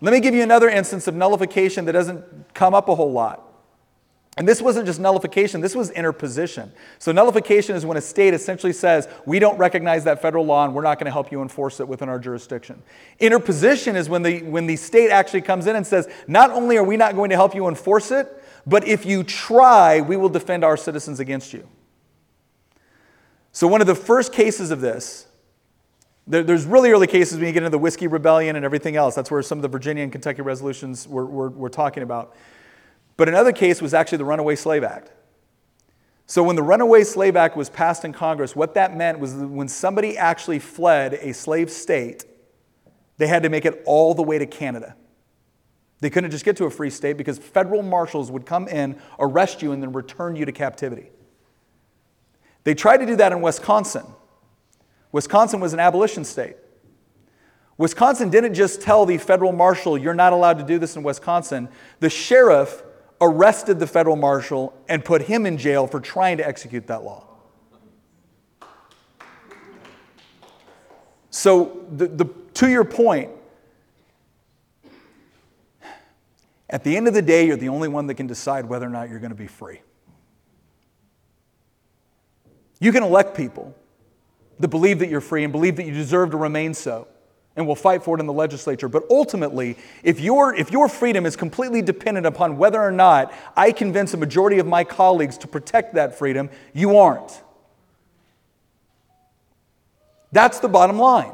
Let 0.00 0.12
me 0.12 0.20
give 0.20 0.34
you 0.34 0.42
another 0.42 0.68
instance 0.68 1.06
of 1.06 1.14
nullification 1.14 1.84
that 1.84 1.92
doesn't 1.92 2.54
come 2.54 2.74
up 2.74 2.88
a 2.88 2.94
whole 2.94 3.12
lot. 3.12 3.40
And 4.36 4.48
this 4.48 4.60
wasn't 4.60 4.86
just 4.86 4.98
nullification, 4.98 5.60
this 5.60 5.76
was 5.76 5.90
interposition. 5.90 6.72
So, 6.98 7.12
nullification 7.12 7.76
is 7.76 7.86
when 7.86 7.96
a 7.96 8.00
state 8.00 8.34
essentially 8.34 8.72
says, 8.72 9.08
We 9.26 9.38
don't 9.38 9.56
recognize 9.58 10.02
that 10.04 10.20
federal 10.20 10.44
law 10.44 10.64
and 10.64 10.74
we're 10.74 10.82
not 10.82 10.98
going 10.98 11.06
to 11.06 11.12
help 11.12 11.30
you 11.30 11.40
enforce 11.40 11.78
it 11.78 11.86
within 11.86 12.08
our 12.08 12.18
jurisdiction. 12.18 12.82
Interposition 13.20 13.94
is 13.94 14.08
when 14.08 14.22
the, 14.22 14.42
when 14.42 14.66
the 14.66 14.74
state 14.74 15.10
actually 15.10 15.42
comes 15.42 15.68
in 15.68 15.76
and 15.76 15.86
says, 15.86 16.08
Not 16.26 16.50
only 16.50 16.76
are 16.76 16.84
we 16.84 16.96
not 16.96 17.14
going 17.14 17.30
to 17.30 17.36
help 17.36 17.54
you 17.54 17.68
enforce 17.68 18.10
it, 18.10 18.28
but 18.66 18.88
if 18.88 19.06
you 19.06 19.22
try, 19.22 20.00
we 20.00 20.16
will 20.16 20.28
defend 20.28 20.64
our 20.64 20.76
citizens 20.76 21.20
against 21.20 21.52
you. 21.52 21.68
So, 23.54 23.68
one 23.68 23.80
of 23.80 23.86
the 23.86 23.94
first 23.94 24.32
cases 24.32 24.72
of 24.72 24.80
this, 24.80 25.28
there, 26.26 26.42
there's 26.42 26.66
really 26.66 26.90
early 26.90 27.06
cases 27.06 27.38
when 27.38 27.46
you 27.46 27.52
get 27.52 27.62
into 27.62 27.70
the 27.70 27.78
Whiskey 27.78 28.08
Rebellion 28.08 28.56
and 28.56 28.64
everything 28.64 28.96
else. 28.96 29.14
That's 29.14 29.30
where 29.30 29.42
some 29.42 29.58
of 29.58 29.62
the 29.62 29.68
Virginia 29.68 30.02
and 30.02 30.10
Kentucky 30.10 30.42
resolutions 30.42 31.06
we're, 31.06 31.24
we're, 31.24 31.50
we're 31.50 31.68
talking 31.68 32.02
about. 32.02 32.34
But 33.16 33.28
another 33.28 33.52
case 33.52 33.80
was 33.80 33.94
actually 33.94 34.18
the 34.18 34.24
Runaway 34.24 34.56
Slave 34.56 34.82
Act. 34.82 35.12
So, 36.26 36.42
when 36.42 36.56
the 36.56 36.64
Runaway 36.64 37.04
Slave 37.04 37.36
Act 37.36 37.56
was 37.56 37.70
passed 37.70 38.04
in 38.04 38.12
Congress, 38.12 38.56
what 38.56 38.74
that 38.74 38.96
meant 38.96 39.20
was 39.20 39.38
that 39.38 39.46
when 39.46 39.68
somebody 39.68 40.18
actually 40.18 40.58
fled 40.58 41.14
a 41.14 41.32
slave 41.32 41.70
state, 41.70 42.24
they 43.18 43.28
had 43.28 43.44
to 43.44 43.48
make 43.50 43.64
it 43.64 43.84
all 43.86 44.14
the 44.14 44.22
way 44.24 44.36
to 44.36 44.46
Canada. 44.46 44.96
They 46.00 46.10
couldn't 46.10 46.32
just 46.32 46.44
get 46.44 46.56
to 46.56 46.64
a 46.64 46.70
free 46.70 46.90
state 46.90 47.16
because 47.16 47.38
federal 47.38 47.82
marshals 47.82 48.32
would 48.32 48.46
come 48.46 48.66
in, 48.66 49.00
arrest 49.20 49.62
you, 49.62 49.70
and 49.70 49.80
then 49.80 49.92
return 49.92 50.34
you 50.34 50.44
to 50.44 50.50
captivity. 50.50 51.10
They 52.64 52.74
tried 52.74 52.98
to 52.98 53.06
do 53.06 53.16
that 53.16 53.32
in 53.32 53.40
Wisconsin. 53.40 54.04
Wisconsin 55.12 55.60
was 55.60 55.72
an 55.72 55.80
abolition 55.80 56.24
state. 56.24 56.56
Wisconsin 57.76 58.30
didn't 58.30 58.54
just 58.54 58.80
tell 58.80 59.04
the 59.04 59.18
federal 59.18 59.52
marshal, 59.52 59.98
you're 59.98 60.14
not 60.14 60.32
allowed 60.32 60.58
to 60.58 60.64
do 60.64 60.78
this 60.78 60.96
in 60.96 61.02
Wisconsin. 61.02 61.68
The 62.00 62.10
sheriff 62.10 62.82
arrested 63.20 63.78
the 63.78 63.86
federal 63.86 64.16
marshal 64.16 64.76
and 64.88 65.04
put 65.04 65.22
him 65.22 65.46
in 65.46 65.58
jail 65.58 65.86
for 65.86 66.00
trying 66.00 66.38
to 66.38 66.46
execute 66.46 66.86
that 66.86 67.02
law. 67.02 67.26
So, 71.30 71.84
the, 71.90 72.06
the, 72.06 72.24
to 72.54 72.68
your 72.68 72.84
point, 72.84 73.30
at 76.70 76.84
the 76.84 76.96
end 76.96 77.08
of 77.08 77.14
the 77.14 77.22
day, 77.22 77.46
you're 77.46 77.56
the 77.56 77.68
only 77.68 77.88
one 77.88 78.06
that 78.06 78.14
can 78.14 78.28
decide 78.28 78.66
whether 78.66 78.86
or 78.86 78.90
not 78.90 79.08
you're 79.08 79.18
going 79.18 79.32
to 79.32 79.36
be 79.36 79.48
free. 79.48 79.80
You 82.84 82.92
can 82.92 83.02
elect 83.02 83.34
people 83.34 83.74
that 84.58 84.68
believe 84.68 84.98
that 84.98 85.08
you're 85.08 85.22
free 85.22 85.42
and 85.42 85.50
believe 85.50 85.76
that 85.76 85.86
you 85.86 85.94
deserve 85.94 86.32
to 86.32 86.36
remain 86.36 86.74
so 86.74 87.08
and 87.56 87.66
will 87.66 87.74
fight 87.74 88.02
for 88.02 88.14
it 88.14 88.20
in 88.20 88.26
the 88.26 88.32
legislature. 88.34 88.90
But 88.90 89.04
ultimately, 89.08 89.78
if 90.02 90.20
your, 90.20 90.54
if 90.54 90.70
your 90.70 90.90
freedom 90.90 91.24
is 91.24 91.34
completely 91.34 91.80
dependent 91.80 92.26
upon 92.26 92.58
whether 92.58 92.82
or 92.82 92.90
not 92.90 93.32
I 93.56 93.72
convince 93.72 94.12
a 94.12 94.18
majority 94.18 94.58
of 94.58 94.66
my 94.66 94.84
colleagues 94.84 95.38
to 95.38 95.48
protect 95.48 95.94
that 95.94 96.18
freedom, 96.18 96.50
you 96.74 96.98
aren't. 96.98 97.42
That's 100.30 100.58
the 100.58 100.68
bottom 100.68 100.98
line. 100.98 101.32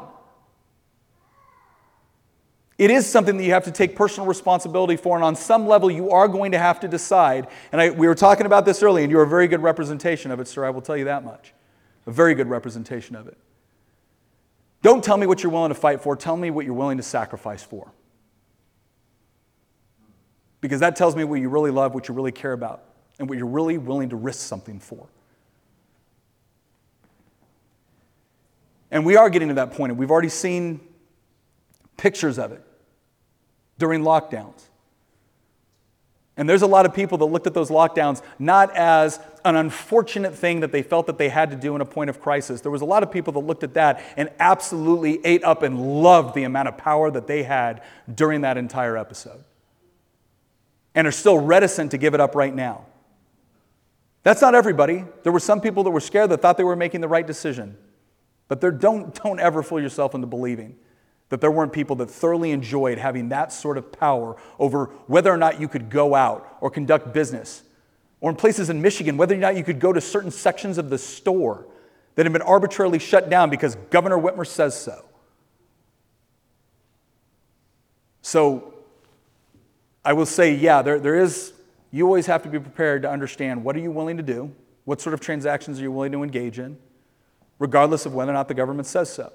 It 2.80 2.90
is 2.90 3.06
something 3.06 3.36
that 3.36 3.44
you 3.44 3.52
have 3.52 3.64
to 3.64 3.70
take 3.70 3.94
personal 3.94 4.26
responsibility 4.26 4.96
for, 4.96 5.14
and 5.14 5.22
on 5.22 5.36
some 5.36 5.66
level, 5.66 5.90
you 5.90 6.12
are 6.12 6.26
going 6.26 6.52
to 6.52 6.58
have 6.58 6.80
to 6.80 6.88
decide. 6.88 7.48
And 7.72 7.78
I, 7.78 7.90
we 7.90 8.08
were 8.08 8.14
talking 8.14 8.46
about 8.46 8.64
this 8.64 8.82
earlier, 8.82 9.02
and 9.02 9.12
you're 9.12 9.22
a 9.22 9.28
very 9.28 9.48
good 9.48 9.62
representation 9.62 10.30
of 10.30 10.40
it, 10.40 10.48
sir. 10.48 10.64
I 10.64 10.70
will 10.70 10.80
tell 10.80 10.96
you 10.96 11.04
that 11.04 11.22
much. 11.22 11.52
A 12.06 12.10
very 12.10 12.34
good 12.34 12.48
representation 12.48 13.16
of 13.16 13.28
it. 13.28 13.36
Don't 14.80 15.04
tell 15.04 15.18
me 15.18 15.26
what 15.26 15.42
you're 15.42 15.52
willing 15.52 15.68
to 15.68 15.74
fight 15.74 16.00
for, 16.00 16.16
tell 16.16 16.38
me 16.38 16.50
what 16.50 16.64
you're 16.64 16.72
willing 16.72 16.96
to 16.96 17.02
sacrifice 17.02 17.62
for. 17.62 17.92
Because 20.62 20.80
that 20.80 20.96
tells 20.96 21.14
me 21.14 21.22
what 21.24 21.34
you 21.34 21.50
really 21.50 21.70
love, 21.70 21.92
what 21.92 22.08
you 22.08 22.14
really 22.14 22.32
care 22.32 22.54
about, 22.54 22.82
and 23.18 23.28
what 23.28 23.36
you're 23.36 23.46
really 23.46 23.76
willing 23.76 24.08
to 24.08 24.16
risk 24.16 24.40
something 24.40 24.80
for. 24.80 25.06
And 28.90 29.04
we 29.04 29.16
are 29.16 29.28
getting 29.28 29.48
to 29.48 29.54
that 29.56 29.72
point, 29.72 29.92
and 29.92 29.98
we've 29.98 30.10
already 30.10 30.30
seen 30.30 30.80
pictures 31.98 32.38
of 32.38 32.52
it 32.52 32.64
during 33.80 34.02
lockdowns. 34.02 34.68
And 36.36 36.48
there's 36.48 36.62
a 36.62 36.66
lot 36.66 36.86
of 36.86 36.94
people 36.94 37.18
that 37.18 37.26
looked 37.26 37.46
at 37.46 37.54
those 37.54 37.70
lockdowns 37.70 38.22
not 38.38 38.74
as 38.76 39.18
an 39.44 39.56
unfortunate 39.56 40.34
thing 40.34 40.60
that 40.60 40.70
they 40.70 40.82
felt 40.82 41.06
that 41.06 41.18
they 41.18 41.28
had 41.28 41.50
to 41.50 41.56
do 41.56 41.74
in 41.74 41.80
a 41.80 41.84
point 41.84 42.08
of 42.08 42.20
crisis. 42.20 42.60
There 42.60 42.70
was 42.70 42.82
a 42.82 42.86
lot 42.86 43.02
of 43.02 43.10
people 43.10 43.32
that 43.32 43.40
looked 43.40 43.64
at 43.64 43.74
that 43.74 44.02
and 44.16 44.30
absolutely 44.38 45.24
ate 45.24 45.42
up 45.42 45.62
and 45.62 46.02
loved 46.02 46.34
the 46.34 46.44
amount 46.44 46.68
of 46.68 46.78
power 46.78 47.10
that 47.10 47.26
they 47.26 47.42
had 47.42 47.82
during 48.14 48.42
that 48.42 48.56
entire 48.56 48.96
episode. 48.96 49.42
And 50.94 51.06
are 51.06 51.12
still 51.12 51.38
reticent 51.38 51.90
to 51.90 51.98
give 51.98 52.14
it 52.14 52.20
up 52.20 52.34
right 52.34 52.54
now. 52.54 52.86
That's 54.22 54.42
not 54.42 54.54
everybody. 54.54 55.04
There 55.22 55.32
were 55.32 55.40
some 55.40 55.60
people 55.60 55.84
that 55.84 55.90
were 55.90 56.00
scared 56.00 56.30
that 56.30 56.42
thought 56.42 56.56
they 56.56 56.64
were 56.64 56.76
making 56.76 57.00
the 57.00 57.08
right 57.08 57.26
decision. 57.26 57.76
But 58.48 58.60
don't, 58.60 59.14
don't 59.22 59.40
ever 59.40 59.62
fool 59.62 59.80
yourself 59.80 60.14
into 60.14 60.26
believing 60.26 60.76
that 61.30 61.40
there 61.40 61.50
weren't 61.50 61.72
people 61.72 61.96
that 61.96 62.10
thoroughly 62.10 62.50
enjoyed 62.50 62.98
having 62.98 63.30
that 63.30 63.52
sort 63.52 63.78
of 63.78 63.90
power 63.90 64.36
over 64.58 64.86
whether 65.06 65.32
or 65.32 65.36
not 65.36 65.60
you 65.60 65.68
could 65.68 65.88
go 65.88 66.14
out 66.14 66.56
or 66.60 66.70
conduct 66.70 67.14
business. 67.14 67.62
Or 68.20 68.30
in 68.30 68.36
places 68.36 68.68
in 68.68 68.82
Michigan, 68.82 69.16
whether 69.16 69.34
or 69.34 69.38
not 69.38 69.56
you 69.56 69.64
could 69.64 69.80
go 69.80 69.92
to 69.92 70.00
certain 70.00 70.30
sections 70.30 70.76
of 70.76 70.90
the 70.90 70.98
store 70.98 71.66
that 72.16 72.26
had 72.26 72.32
been 72.32 72.42
arbitrarily 72.42 72.98
shut 72.98 73.30
down 73.30 73.48
because 73.48 73.76
Governor 73.90 74.18
Whitmer 74.18 74.46
says 74.46 74.78
so. 74.78 75.04
So 78.22 78.74
I 80.04 80.12
will 80.12 80.26
say, 80.26 80.54
yeah, 80.54 80.82
there, 80.82 80.98
there 80.98 81.14
is, 81.14 81.52
you 81.90 82.04
always 82.06 82.26
have 82.26 82.42
to 82.42 82.48
be 82.48 82.58
prepared 82.58 83.02
to 83.02 83.10
understand 83.10 83.64
what 83.64 83.76
are 83.76 83.80
you 83.80 83.90
willing 83.90 84.16
to 84.16 84.22
do? 84.22 84.52
What 84.84 85.00
sort 85.00 85.14
of 85.14 85.20
transactions 85.20 85.78
are 85.78 85.82
you 85.82 85.92
willing 85.92 86.12
to 86.12 86.22
engage 86.22 86.58
in, 86.58 86.76
regardless 87.58 88.04
of 88.04 88.14
whether 88.14 88.32
or 88.32 88.34
not 88.34 88.48
the 88.48 88.54
government 88.54 88.86
says 88.86 89.12
so. 89.12 89.32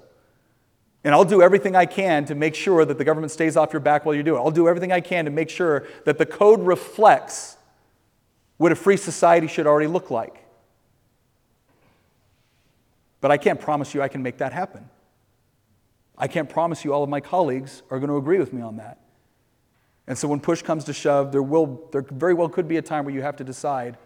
And 1.06 1.14
I'll 1.14 1.24
do 1.24 1.40
everything 1.40 1.76
I 1.76 1.86
can 1.86 2.24
to 2.24 2.34
make 2.34 2.56
sure 2.56 2.84
that 2.84 2.98
the 2.98 3.04
government 3.04 3.30
stays 3.30 3.56
off 3.56 3.72
your 3.72 3.78
back 3.78 4.04
while 4.04 4.16
you 4.16 4.24
do 4.24 4.34
it. 4.34 4.40
I'll 4.40 4.50
do 4.50 4.66
everything 4.66 4.90
I 4.90 5.00
can 5.00 5.26
to 5.26 5.30
make 5.30 5.48
sure 5.48 5.86
that 6.04 6.18
the 6.18 6.26
code 6.26 6.60
reflects 6.66 7.56
what 8.56 8.72
a 8.72 8.74
free 8.74 8.96
society 8.96 9.46
should 9.46 9.68
already 9.68 9.86
look 9.86 10.10
like. 10.10 10.44
But 13.20 13.30
I 13.30 13.36
can't 13.36 13.60
promise 13.60 13.94
you 13.94 14.02
I 14.02 14.08
can 14.08 14.20
make 14.20 14.38
that 14.38 14.52
happen. 14.52 14.90
I 16.18 16.26
can't 16.26 16.48
promise 16.48 16.84
you 16.84 16.92
all 16.92 17.04
of 17.04 17.08
my 17.08 17.20
colleagues 17.20 17.84
are 17.88 18.00
going 18.00 18.10
to 18.10 18.16
agree 18.16 18.40
with 18.40 18.52
me 18.52 18.60
on 18.60 18.78
that. 18.78 18.98
And 20.08 20.18
so 20.18 20.26
when 20.26 20.40
push 20.40 20.62
comes 20.62 20.82
to 20.86 20.92
shove, 20.92 21.30
there, 21.30 21.40
will, 21.40 21.88
there 21.92 22.02
very 22.02 22.34
well 22.34 22.48
could 22.48 22.66
be 22.66 22.78
a 22.78 22.82
time 22.82 23.04
where 23.04 23.14
you 23.14 23.22
have 23.22 23.36
to 23.36 23.44
decide 23.44 23.96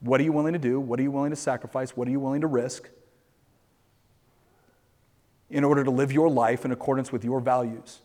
what 0.00 0.20
are 0.20 0.24
you 0.24 0.32
willing 0.32 0.52
to 0.52 0.58
do? 0.58 0.80
What 0.80 1.00
are 1.00 1.02
you 1.02 1.12
willing 1.12 1.30
to 1.30 1.36
sacrifice? 1.36 1.96
What 1.96 2.08
are 2.08 2.10
you 2.10 2.20
willing 2.20 2.42
to 2.42 2.46
risk 2.46 2.90
in 5.50 5.64
order 5.64 5.84
to 5.84 5.90
live 5.90 6.12
your 6.12 6.28
life 6.28 6.64
in 6.64 6.72
accordance 6.72 7.10
with 7.12 7.24
your 7.24 7.40
values? 7.40 8.00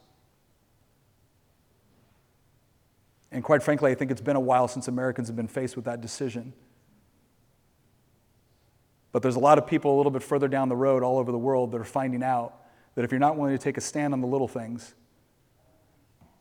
And 3.31 3.43
quite 3.43 3.61
frankly, 3.61 3.91
I 3.91 3.95
think 3.95 4.11
it's 4.11 4.21
been 4.21 4.35
a 4.35 4.41
while 4.41 4.67
since 4.67 4.87
Americans 4.87 5.27
have 5.27 5.35
been 5.35 5.47
faced 5.47 5.75
with 5.75 5.85
that 5.85 6.01
decision. 6.01 6.53
But 9.11 9.21
there's 9.21 9.35
a 9.35 9.39
lot 9.39 9.57
of 9.57 9.67
people 9.67 9.95
a 9.95 9.97
little 9.97 10.11
bit 10.11 10.23
further 10.23 10.47
down 10.47 10.69
the 10.69 10.75
road 10.75 11.03
all 11.03 11.17
over 11.17 11.31
the 11.31 11.37
world 11.37 11.71
that 11.71 11.79
are 11.79 11.85
finding 11.85 12.23
out 12.23 12.53
that 12.95 13.03
if 13.03 13.11
you're 13.11 13.19
not 13.19 13.37
willing 13.37 13.55
to 13.55 13.61
take 13.61 13.77
a 13.77 13.81
stand 13.81 14.13
on 14.13 14.21
the 14.21 14.27
little 14.27 14.47
things, 14.47 14.95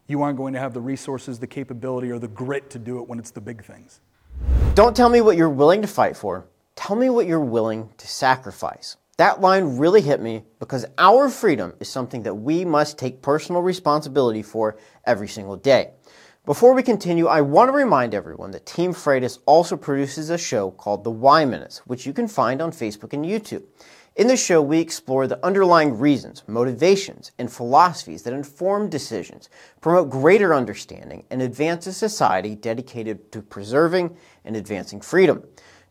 you 0.07 0.23
aren't 0.23 0.37
going 0.37 0.53
to 0.55 0.61
have 0.61 0.75
the 0.75 0.81
resources, 0.81 1.39
the 1.39 1.47
capability, 1.47 2.11
or 2.11 2.19
the 2.19 2.29
grit 2.29 2.71
to 2.71 2.79
do 2.79 3.01
it 3.01 3.09
when 3.09 3.19
it's 3.19 3.31
the 3.31 3.41
big 3.41 3.65
things. 3.65 4.01
Don't 4.75 4.95
tell 4.95 5.09
me 5.09 5.21
what 5.21 5.37
you're 5.37 5.49
willing 5.49 5.83
to 5.83 5.89
fight 5.89 6.17
for. 6.17 6.47
Tell 6.75 6.97
me 6.97 7.09
what 7.09 7.27
you're 7.27 7.41
willing 7.41 7.91
to 7.97 8.07
sacrifice. 8.07 8.97
That 9.17 9.41
line 9.41 9.79
really 9.79 10.01
hit 10.01 10.21
me 10.21 10.43
because 10.59 10.87
our 10.99 11.29
freedom 11.29 11.75
is 11.79 11.89
something 11.89 12.25
that 12.25 12.35
we 12.35 12.65
must 12.65 12.99
take 12.99 13.23
personal 13.23 13.63
responsibility 13.63 14.43
for 14.43 14.77
every 15.07 15.29
single 15.29 15.57
day. 15.57 15.93
Before 16.45 16.75
we 16.75 16.83
continue, 16.83 17.29
I 17.29 17.41
want 17.41 17.69
to 17.69 17.73
remind 17.73 18.13
everyone 18.13 18.51
that 18.51 18.67
Team 18.67 18.93
Freitas 18.93 19.39
also 19.47 19.77
produces 19.77 20.31
a 20.31 20.37
show 20.37 20.73
called 20.73 21.05
The 21.05 21.13
Why 21.13 21.45
Minutes, 21.45 21.79
which 21.87 22.07
you 22.07 22.13
can 22.13 22.27
find 22.27 22.61
on 22.61 22.73
Facebook 22.73 23.13
and 23.13 23.25
YouTube. 23.25 23.63
In 24.17 24.27
the 24.27 24.37
show, 24.37 24.61
we 24.61 24.79
explore 24.79 25.27
the 25.27 25.45
underlying 25.45 25.99
reasons, 25.99 26.43
motivations, 26.47 27.31
and 27.39 27.51
philosophies 27.51 28.23
that 28.25 28.35
inform 28.35 28.91
decisions, 28.91 29.49
promote 29.81 30.11
greater 30.11 30.53
understanding, 30.55 31.25
and 31.31 31.41
advance 31.41 31.87
a 31.87 31.93
society 31.93 32.55
dedicated 32.57 33.31
to 33.33 33.43
preserving 33.43 34.17
and 34.45 34.57
advancing 34.57 35.01
freedom. 35.01 35.45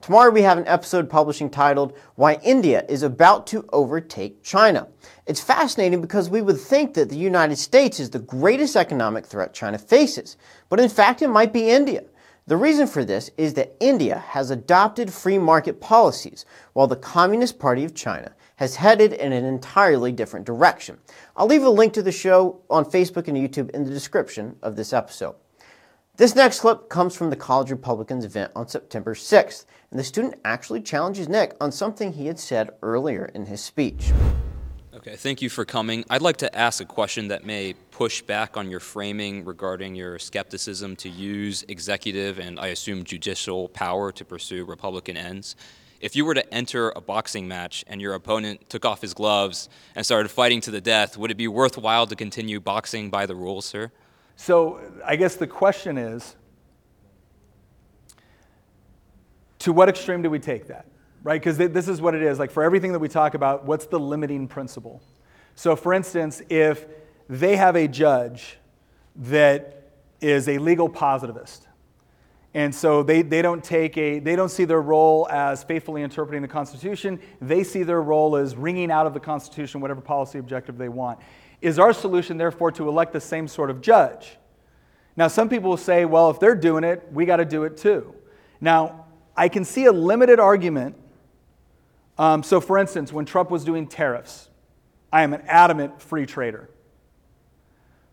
Tomorrow, 0.04 0.32
we 0.32 0.42
have 0.42 0.58
an 0.58 0.68
episode 0.68 1.10
publishing 1.10 1.50
titled 1.50 1.98
Why 2.16 2.34
India 2.44 2.84
is 2.90 3.04
About 3.04 3.48
to 3.48 3.66
Overtake 3.72 4.44
China. 4.44 4.90
It's 5.28 5.40
fascinating 5.40 6.02
because 6.02 6.30
we 6.30 6.42
would 6.42 6.60
think 6.60 6.94
that 6.96 7.08
the 7.08 7.16
United 7.16 7.56
States 7.56 8.02
is 8.02 8.10
the 8.10 8.20
greatest 8.20 8.76
economic 8.76 9.26
threat 9.26 9.54
China 9.54 9.78
faces, 9.78 10.36
but 10.68 10.82
in 10.82 10.90
fact, 10.90 11.22
it 11.22 11.30
might 11.30 11.54
be 11.54 11.70
India. 11.70 12.04
The 12.48 12.58
reason 12.58 12.86
for 12.86 13.06
this 13.06 13.32
is 13.38 13.54
that 13.54 13.78
India 13.80 14.20
has 14.28 14.52
adopted 14.52 15.14
free 15.14 15.38
market 15.38 15.80
policies, 15.80 16.44
while 16.74 16.88
the 16.88 16.98
Communist 16.98 17.58
Party 17.58 17.86
of 17.86 17.96
China 17.96 18.34
has 18.58 18.76
headed 18.76 19.14
in 19.14 19.32
an 19.32 19.46
entirely 19.46 20.12
different 20.12 20.46
direction. 20.46 20.98
I'll 21.38 21.48
leave 21.48 21.64
a 21.64 21.70
link 21.70 21.94
to 21.94 22.04
the 22.04 22.12
show 22.12 22.60
on 22.70 22.84
Facebook 22.84 23.30
and 23.30 23.38
YouTube 23.38 23.70
in 23.70 23.86
the 23.86 23.90
description 23.90 24.58
of 24.64 24.76
this 24.76 24.92
episode. 24.92 25.36
This 26.16 26.36
next 26.36 26.60
clip 26.60 26.90
comes 26.90 27.16
from 27.16 27.32
the 27.32 27.36
College 27.36 27.72
Republicans 27.72 28.24
event 28.24 28.52
on 28.56 28.68
September 28.68 29.16
6th, 29.16 29.66
and 29.94 30.00
the 30.00 30.04
student 30.04 30.34
actually 30.44 30.82
challenges 30.82 31.30
Nick 31.30 31.56
on 31.62 31.72
something 31.72 32.14
he 32.14 32.26
had 32.26 32.40
said 32.40 32.72
earlier 32.82 33.26
in 33.36 33.46
his 33.46 33.62
speech. 33.62 34.12
Okay, 34.92 35.16
thank 35.16 35.40
you 35.40 35.52
for 35.52 35.66
coming. 35.66 36.04
I'd 36.10 36.24
like 36.24 36.38
to 36.38 36.58
ask 36.58 36.82
a 36.82 36.86
question 36.86 37.28
that 37.28 37.46
may 37.46 37.76
push 37.92 38.24
back 38.24 38.58
on 38.58 38.72
your 38.72 38.80
framing 38.80 39.46
regarding 39.46 39.94
your 39.94 40.18
skepticism 40.18 40.96
to 40.96 41.10
use 41.10 41.64
executive 41.68 42.40
and 42.40 42.60
I 42.60 42.70
assume 42.70 43.04
judicial 43.04 43.70
power 43.70 44.12
to 44.14 44.26
pursue 44.26 44.66
Republican 44.66 45.16
ends. 45.16 45.56
If 46.02 46.16
you 46.16 46.26
were 46.26 46.34
to 46.34 46.54
enter 46.54 46.90
a 46.96 47.02
boxing 47.02 47.48
match 47.48 47.86
and 47.86 48.02
your 48.02 48.16
opponent 48.16 48.68
took 48.72 48.86
off 48.86 49.00
his 49.00 49.14
gloves 49.14 49.70
and 49.96 50.04
started 50.04 50.30
fighting 50.30 50.60
to 50.62 50.72
the 50.72 50.82
death, 50.82 51.20
would 51.20 51.30
it 51.30 51.38
be 51.38 51.48
worthwhile 51.48 52.08
to 52.08 52.16
continue 52.16 52.60
boxing 52.60 53.12
by 53.12 53.28
the 53.28 53.36
rules, 53.36 53.66
sir? 53.66 53.92
So 54.38 54.80
I 55.06 55.18
guess 55.18 55.36
the 55.36 55.46
question 55.46 56.00
is 56.00 56.36
to 59.64 59.74
what 59.74 59.90
extreme 59.90 60.22
do 60.22 60.30
we 60.30 60.40
take 60.40 60.68
that? 60.68 60.86
right? 61.24 61.40
Because 61.42 61.58
th- 61.58 61.72
this 61.72 61.88
is 61.88 62.02
what 62.02 62.14
it 62.14 62.22
is. 62.22 62.38
Like 62.38 62.52
for 62.52 62.64
everything 62.64 62.92
that 62.92 63.00
we 63.00 63.08
talk 63.08 63.34
about, 63.34 63.66
what's 63.66 63.86
the 63.86 64.00
limiting 64.00 64.48
principle? 64.48 65.02
So, 65.56 65.76
for 65.76 65.94
instance, 65.94 66.42
if 66.50 66.86
they 67.30 67.56
have 67.56 67.76
a 67.76 67.88
judge 67.88 68.58
that 69.16 69.92
is 70.20 70.48
a 70.48 70.58
legal 70.58 70.90
positivist, 70.90 71.68
and 72.54 72.74
so 72.74 73.02
they, 73.02 73.24
they 73.24 73.42
don't 73.42 73.64
take 73.64 73.98
a 73.98 74.20
they 74.20 74.36
don't 74.36 74.50
see 74.50 74.66
their 74.66 74.82
role 74.82 75.28
as 75.32 75.64
faithfully 75.64 76.04
interpreting 76.04 76.44
the 76.44 76.48
Constitution. 76.48 77.20
They 77.42 77.64
see 77.64 77.82
their 77.82 78.02
role 78.02 78.36
as 78.36 78.56
wringing 78.56 78.92
out 78.92 79.08
of 79.08 79.16
the 79.16 79.20
Constitution 79.20 79.82
whatever 79.82 80.02
policy 80.02 80.38
objective 80.38 80.78
they 80.78 80.90
want. 80.90 81.20
Is 81.62 81.80
our 81.80 81.94
solution 81.94 82.38
therefore 82.38 82.72
to 82.74 82.88
elect 82.88 83.12
the 83.12 83.22
same 83.22 83.48
sort 83.48 83.72
of 83.72 83.82
judge? 83.82 84.38
Now, 85.16 85.28
some 85.28 85.48
people 85.48 85.70
will 85.70 85.78
say, 85.78 86.06
well, 86.06 86.30
if 86.30 86.40
they're 86.40 86.56
doing 86.56 86.84
it, 86.84 87.08
we 87.12 87.26
got 87.26 87.38
to 87.38 87.46
do 87.46 87.64
it 87.64 87.78
too. 87.78 88.14
Now, 88.60 89.03
I 89.36 89.50
can 89.50 89.66
see 89.66 89.86
a 89.86 89.92
limited 89.92 90.40
argument 90.40 90.96
um, 92.18 92.44
so, 92.44 92.62
for 92.62 92.78
instance, 92.78 93.12
when 93.12 93.26
Trump 93.26 93.50
was 93.50 93.64
doing 93.64 93.88
tariffs, 93.88 94.50
I 95.12 95.24
am 95.24 95.34
an 95.34 95.42
adamant 95.48 96.02
free 96.02 96.26
trader. 96.26 96.70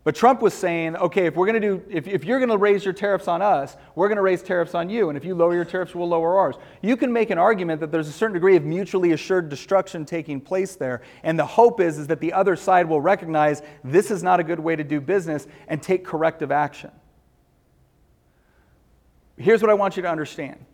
But 0.03 0.15
Trump 0.15 0.41
was 0.41 0.55
saying, 0.55 0.97
okay, 0.97 1.27
if 1.27 1.37
we're 1.37 1.45
going 1.45 1.61
to 1.61 1.69
do, 1.69 1.85
if, 1.91 2.09
if 2.09 2.25
you're 2.25 2.39
going 2.39 2.49
to 2.49 2.57
raise 2.57 2.83
your 2.83 2.95
tariffs 2.95 3.29
on 3.29 3.43
us, 3.43 3.77
we're 3.95 4.09
going 4.09 4.17
to 4.17 4.23
raise 4.23 4.43
tariffs 4.43 4.75
on 4.75 4.89
you. 4.89 5.11
And 5.11 5.19
if 5.19 5.27
you 5.27 5.35
lower 5.35 5.55
your 5.55 5.67
tariffs, 5.67 5.95
we'll 5.95 6.09
lower 6.09 6.39
ours. 6.39 6.57
You 6.81 6.97
can 6.97 7.13
make 7.13 7.29
an 7.29 7.37
argument 7.37 7.83
that 7.83 7.93
there's 7.93 8.09
a 8.09 8.13
certain 8.13 8.33
degree 8.33 8.57
of 8.57 8.65
mutually 8.65 9.13
assured 9.13 9.51
destruction 9.51 10.07
taking 10.07 10.41
place 10.41 10.75
there. 10.75 11.03
And 11.23 11.39
the 11.39 11.45
hope 11.45 11.81
is, 11.81 11.99
is 11.99 12.07
that 12.07 12.21
the 12.21 12.33
other 12.33 12.57
side 12.57 12.89
will 12.89 13.03
recognize 13.03 13.61
this 13.85 14.11
is 14.11 14.23
not 14.23 14.41
a 14.41 14.43
good 14.43 14.61
way 14.61 14.75
to 14.75 14.85
do 14.85 15.03
business 15.03 15.47
and 15.69 15.83
take 15.83 16.03
corrective 16.03 16.51
action. 16.51 16.91
Here's 19.37 19.61
what 19.61 19.71
I 19.71 19.75
want 19.75 19.97
you 19.97 20.03
to 20.03 20.11
understand 20.11 20.65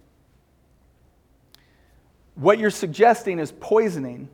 what 2.36 2.58
you're 2.58 2.70
suggesting 2.70 3.38
is 3.38 3.52
poisoning 3.52 4.28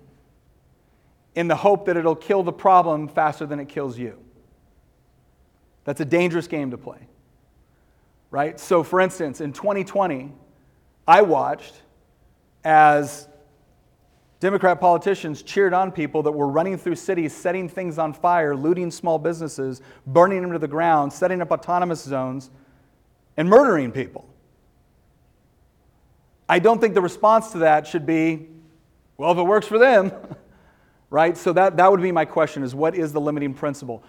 in 1.35 1.49
the 1.49 1.57
hope 1.57 1.87
that 1.87 1.97
it'll 1.97 2.17
kill 2.17 2.43
the 2.43 2.53
problem 2.53 3.09
faster 3.09 3.47
than 3.47 3.59
it 3.59 3.69
kills 3.69 3.99
you. 3.99 4.19
That's 5.85 6.01
a 6.01 6.05
dangerous 6.05 6.47
game 6.47 6.71
to 6.73 6.79
play. 6.79 6.99
Right? 8.31 8.59
So, 8.59 8.83
for 8.83 9.01
instance, 9.01 9.41
in 9.41 9.53
2020, 9.53 10.33
I 11.07 11.23
watched 11.23 11.75
as 12.65 13.29
Democrat 14.41 14.81
politicians 14.81 15.43
cheered 15.43 15.73
on 15.73 15.93
people 15.93 16.23
that 16.25 16.33
were 16.33 16.49
running 16.49 16.77
through 16.77 16.97
cities, 16.97 17.35
setting 17.35 17.69
things 17.69 17.99
on 17.99 18.13
fire, 18.13 18.57
looting 18.57 18.91
small 18.91 19.19
businesses, 19.19 19.81
burning 20.07 20.43
them 20.43 20.53
to 20.53 20.59
the 20.59 20.69
ground, 20.69 21.13
setting 21.13 21.41
up 21.41 21.51
autonomous 21.51 22.03
zones, 22.03 22.51
and 23.37 23.49
murdering 23.49 23.93
people. 23.93 24.27
I 26.49 26.59
don't 26.59 26.81
think 26.81 26.95
the 26.95 27.01
response 27.01 27.53
to 27.53 27.59
that 27.59 27.87
should 27.87 28.07
be, 28.07 28.49
well, 29.17 29.33
if 29.33 29.39
it 29.39 29.43
works 29.43 29.67
for 29.67 29.79
them, 29.79 30.13
right? 31.11 31.37
So 31.37 31.53
that, 31.53 31.77
that 31.77 31.91
would 31.91 32.03
be 32.03 32.13
my 32.13 32.25
question 32.25 32.63
is 32.63 32.75
what 32.75 32.95
is 32.95 33.13
the 33.13 33.21
limiting 33.21 33.55
principle? 33.55 34.03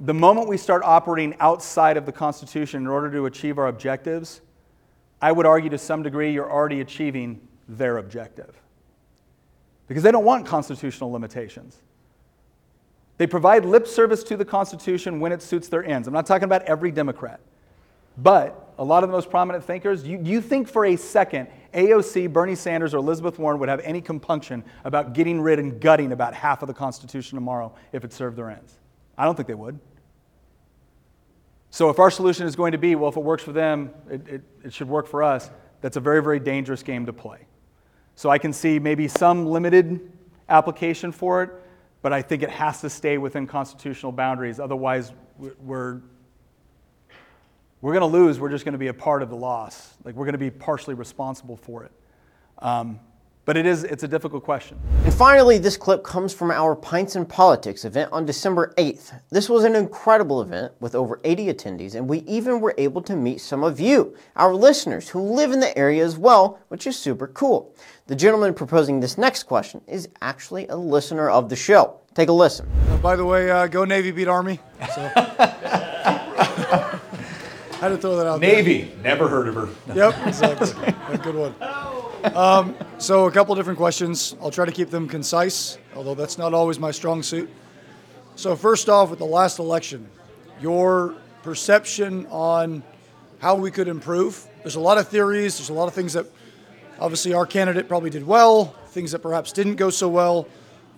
The 0.00 0.14
moment 0.14 0.48
we 0.48 0.56
start 0.56 0.82
operating 0.84 1.34
outside 1.40 1.96
of 1.96 2.06
the 2.06 2.12
Constitution 2.12 2.82
in 2.82 2.86
order 2.86 3.10
to 3.12 3.26
achieve 3.26 3.58
our 3.58 3.68
objectives, 3.68 4.40
I 5.20 5.32
would 5.32 5.46
argue 5.46 5.70
to 5.70 5.78
some 5.78 6.02
degree 6.02 6.32
you're 6.32 6.50
already 6.50 6.80
achieving 6.80 7.40
their 7.68 7.98
objective. 7.98 8.60
Because 9.88 10.02
they 10.02 10.10
don't 10.10 10.24
want 10.24 10.46
constitutional 10.46 11.10
limitations. 11.12 11.78
They 13.18 13.26
provide 13.26 13.64
lip 13.64 13.86
service 13.86 14.22
to 14.24 14.36
the 14.36 14.44
Constitution 14.44 15.20
when 15.20 15.32
it 15.32 15.40
suits 15.40 15.68
their 15.68 15.84
ends. 15.84 16.06
I'm 16.06 16.14
not 16.14 16.26
talking 16.26 16.44
about 16.44 16.62
every 16.62 16.90
Democrat. 16.90 17.40
But 18.18 18.74
a 18.78 18.84
lot 18.84 19.02
of 19.02 19.08
the 19.08 19.14
most 19.14 19.30
prominent 19.30 19.64
thinkers, 19.64 20.06
you, 20.06 20.20
you 20.22 20.40
think 20.40 20.68
for 20.68 20.84
a 20.84 20.96
second 20.96 21.48
AOC, 21.76 22.32
Bernie 22.32 22.54
Sanders, 22.54 22.94
or 22.94 22.96
Elizabeth 22.96 23.38
Warren 23.38 23.58
would 23.60 23.68
have 23.68 23.80
any 23.80 24.00
compunction 24.00 24.64
about 24.84 25.12
getting 25.12 25.40
rid 25.40 25.58
and 25.58 25.80
gutting 25.80 26.10
about 26.10 26.34
half 26.34 26.62
of 26.62 26.68
the 26.68 26.74
Constitution 26.74 27.36
tomorrow 27.36 27.74
if 27.92 28.02
it 28.02 28.12
served 28.12 28.36
their 28.36 28.50
ends. 28.50 28.78
I 29.18 29.24
don't 29.24 29.34
think 29.34 29.46
they 29.46 29.54
would. 29.54 29.78
So 31.70 31.90
if 31.90 31.98
our 31.98 32.10
solution 32.10 32.46
is 32.46 32.56
going 32.56 32.72
to 32.72 32.78
be, 32.78 32.94
well, 32.94 33.10
if 33.10 33.16
it 33.16 33.22
works 33.22 33.42
for 33.42 33.52
them, 33.52 33.90
it, 34.10 34.26
it, 34.26 34.42
it 34.64 34.72
should 34.72 34.88
work 34.88 35.06
for 35.06 35.22
us, 35.22 35.50
that's 35.82 35.98
a 35.98 36.00
very, 36.00 36.22
very 36.22 36.40
dangerous 36.40 36.82
game 36.82 37.04
to 37.06 37.12
play. 37.12 37.46
So 38.14 38.30
I 38.30 38.38
can 38.38 38.52
see 38.52 38.78
maybe 38.78 39.08
some 39.08 39.44
limited 39.44 40.10
application 40.48 41.12
for 41.12 41.42
it, 41.42 41.50
but 42.00 42.12
I 42.12 42.22
think 42.22 42.42
it 42.42 42.50
has 42.50 42.80
to 42.80 42.88
stay 42.88 43.18
within 43.18 43.46
constitutional 43.46 44.12
boundaries. 44.12 44.58
Otherwise, 44.58 45.12
we're, 45.60 46.00
we're 47.80 47.92
going 47.92 48.00
to 48.10 48.18
lose. 48.18 48.40
We're 48.40 48.50
just 48.50 48.64
going 48.64 48.72
to 48.72 48.78
be 48.78 48.88
a 48.88 48.94
part 48.94 49.22
of 49.22 49.30
the 49.30 49.36
loss. 49.36 49.94
Like, 50.04 50.14
we're 50.14 50.24
going 50.24 50.32
to 50.32 50.38
be 50.38 50.50
partially 50.50 50.94
responsible 50.94 51.56
for 51.56 51.84
it. 51.84 51.92
Um, 52.58 53.00
but 53.46 53.56
it 53.56 53.64
is, 53.64 53.84
it's 53.84 54.02
a 54.02 54.08
difficult 54.08 54.42
question. 54.42 54.76
And 55.04 55.14
finally, 55.14 55.56
this 55.56 55.76
clip 55.76 56.02
comes 56.02 56.34
from 56.34 56.50
our 56.50 56.74
Pints 56.74 57.14
and 57.14 57.28
Politics 57.28 57.84
event 57.84 58.10
on 58.10 58.26
December 58.26 58.74
8th. 58.76 59.20
This 59.30 59.48
was 59.48 59.62
an 59.62 59.76
incredible 59.76 60.42
event 60.42 60.72
with 60.80 60.96
over 60.96 61.20
80 61.22 61.54
attendees, 61.54 61.94
and 61.94 62.08
we 62.08 62.18
even 62.20 62.60
were 62.60 62.74
able 62.76 63.00
to 63.02 63.14
meet 63.14 63.40
some 63.40 63.62
of 63.62 63.78
you, 63.78 64.16
our 64.34 64.52
listeners, 64.52 65.08
who 65.08 65.20
live 65.20 65.52
in 65.52 65.60
the 65.60 65.78
area 65.78 66.04
as 66.04 66.18
well, 66.18 66.58
which 66.68 66.88
is 66.88 66.98
super 66.98 67.28
cool. 67.28 67.72
The 68.08 68.16
gentleman 68.16 68.52
proposing 68.52 68.98
this 68.98 69.16
next 69.16 69.44
question 69.44 69.80
is 69.86 70.08
actually 70.20 70.66
a 70.66 70.76
listener 70.76 71.30
of 71.30 71.48
the 71.48 71.56
show. 71.56 72.00
Take 72.14 72.30
a 72.30 72.32
listen. 72.32 72.68
Uh, 72.90 72.96
by 72.96 73.14
the 73.14 73.24
way, 73.24 73.48
uh, 73.48 73.68
go 73.68 73.84
Navy, 73.84 74.10
beat 74.10 74.26
Army. 74.26 74.58
So. 74.92 75.82
had 77.76 77.88
to 77.88 77.98
throw 77.98 78.16
that 78.16 78.26
out 78.26 78.40
Navy, 78.40 78.82
there. 78.82 79.02
never 79.02 79.28
heard 79.28 79.48
of 79.48 79.54
her. 79.54 79.68
Yep, 79.94 80.26
exactly. 80.26 80.94
a 81.08 81.18
good 81.18 81.34
one. 81.34 81.54
Um, 82.34 82.74
so, 82.98 83.26
a 83.26 83.30
couple 83.30 83.54
different 83.54 83.78
questions. 83.78 84.34
I'll 84.40 84.50
try 84.50 84.64
to 84.64 84.72
keep 84.72 84.90
them 84.90 85.06
concise, 85.08 85.78
although 85.94 86.14
that's 86.14 86.38
not 86.38 86.54
always 86.54 86.78
my 86.78 86.90
strong 86.90 87.22
suit. 87.22 87.48
So, 88.34 88.56
first 88.56 88.88
off, 88.88 89.10
with 89.10 89.18
the 89.18 89.26
last 89.26 89.58
election, 89.58 90.08
your 90.60 91.14
perception 91.42 92.26
on 92.26 92.82
how 93.38 93.54
we 93.54 93.70
could 93.70 93.88
improve. 93.88 94.44
There's 94.62 94.74
a 94.74 94.80
lot 94.80 94.98
of 94.98 95.08
theories, 95.08 95.58
there's 95.58 95.68
a 95.68 95.74
lot 95.74 95.86
of 95.86 95.94
things 95.94 96.14
that 96.14 96.26
obviously 96.98 97.34
our 97.34 97.46
candidate 97.46 97.88
probably 97.88 98.10
did 98.10 98.26
well, 98.26 98.74
things 98.88 99.12
that 99.12 99.20
perhaps 99.20 99.52
didn't 99.52 99.76
go 99.76 99.90
so 99.90 100.08
well. 100.08 100.48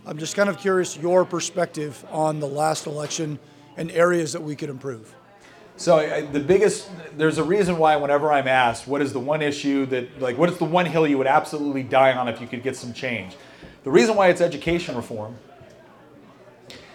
I'm 0.06 0.16
just 0.16 0.36
kind 0.36 0.48
of 0.48 0.58
curious 0.58 0.96
your 0.96 1.24
perspective 1.24 2.02
on 2.10 2.40
the 2.40 2.46
last 2.46 2.86
election 2.86 3.38
and 3.76 3.90
areas 3.90 4.32
that 4.32 4.42
we 4.42 4.56
could 4.56 4.70
improve. 4.70 5.14
So 5.78 5.98
I, 5.98 6.22
the 6.22 6.40
biggest, 6.40 6.90
there's 7.16 7.38
a 7.38 7.44
reason 7.44 7.78
why 7.78 7.94
whenever 7.94 8.32
I'm 8.32 8.48
asked, 8.48 8.88
what 8.88 9.00
is 9.00 9.12
the 9.12 9.20
one 9.20 9.42
issue 9.42 9.86
that, 9.86 10.20
like, 10.20 10.36
what 10.36 10.50
is 10.50 10.58
the 10.58 10.64
one 10.64 10.86
hill 10.86 11.06
you 11.06 11.16
would 11.18 11.28
absolutely 11.28 11.84
die 11.84 12.12
on 12.12 12.26
if 12.26 12.40
you 12.40 12.48
could 12.48 12.64
get 12.64 12.74
some 12.74 12.92
change? 12.92 13.36
The 13.84 13.90
reason 13.90 14.16
why 14.16 14.26
it's 14.28 14.40
education 14.40 14.96
reform 14.96 15.36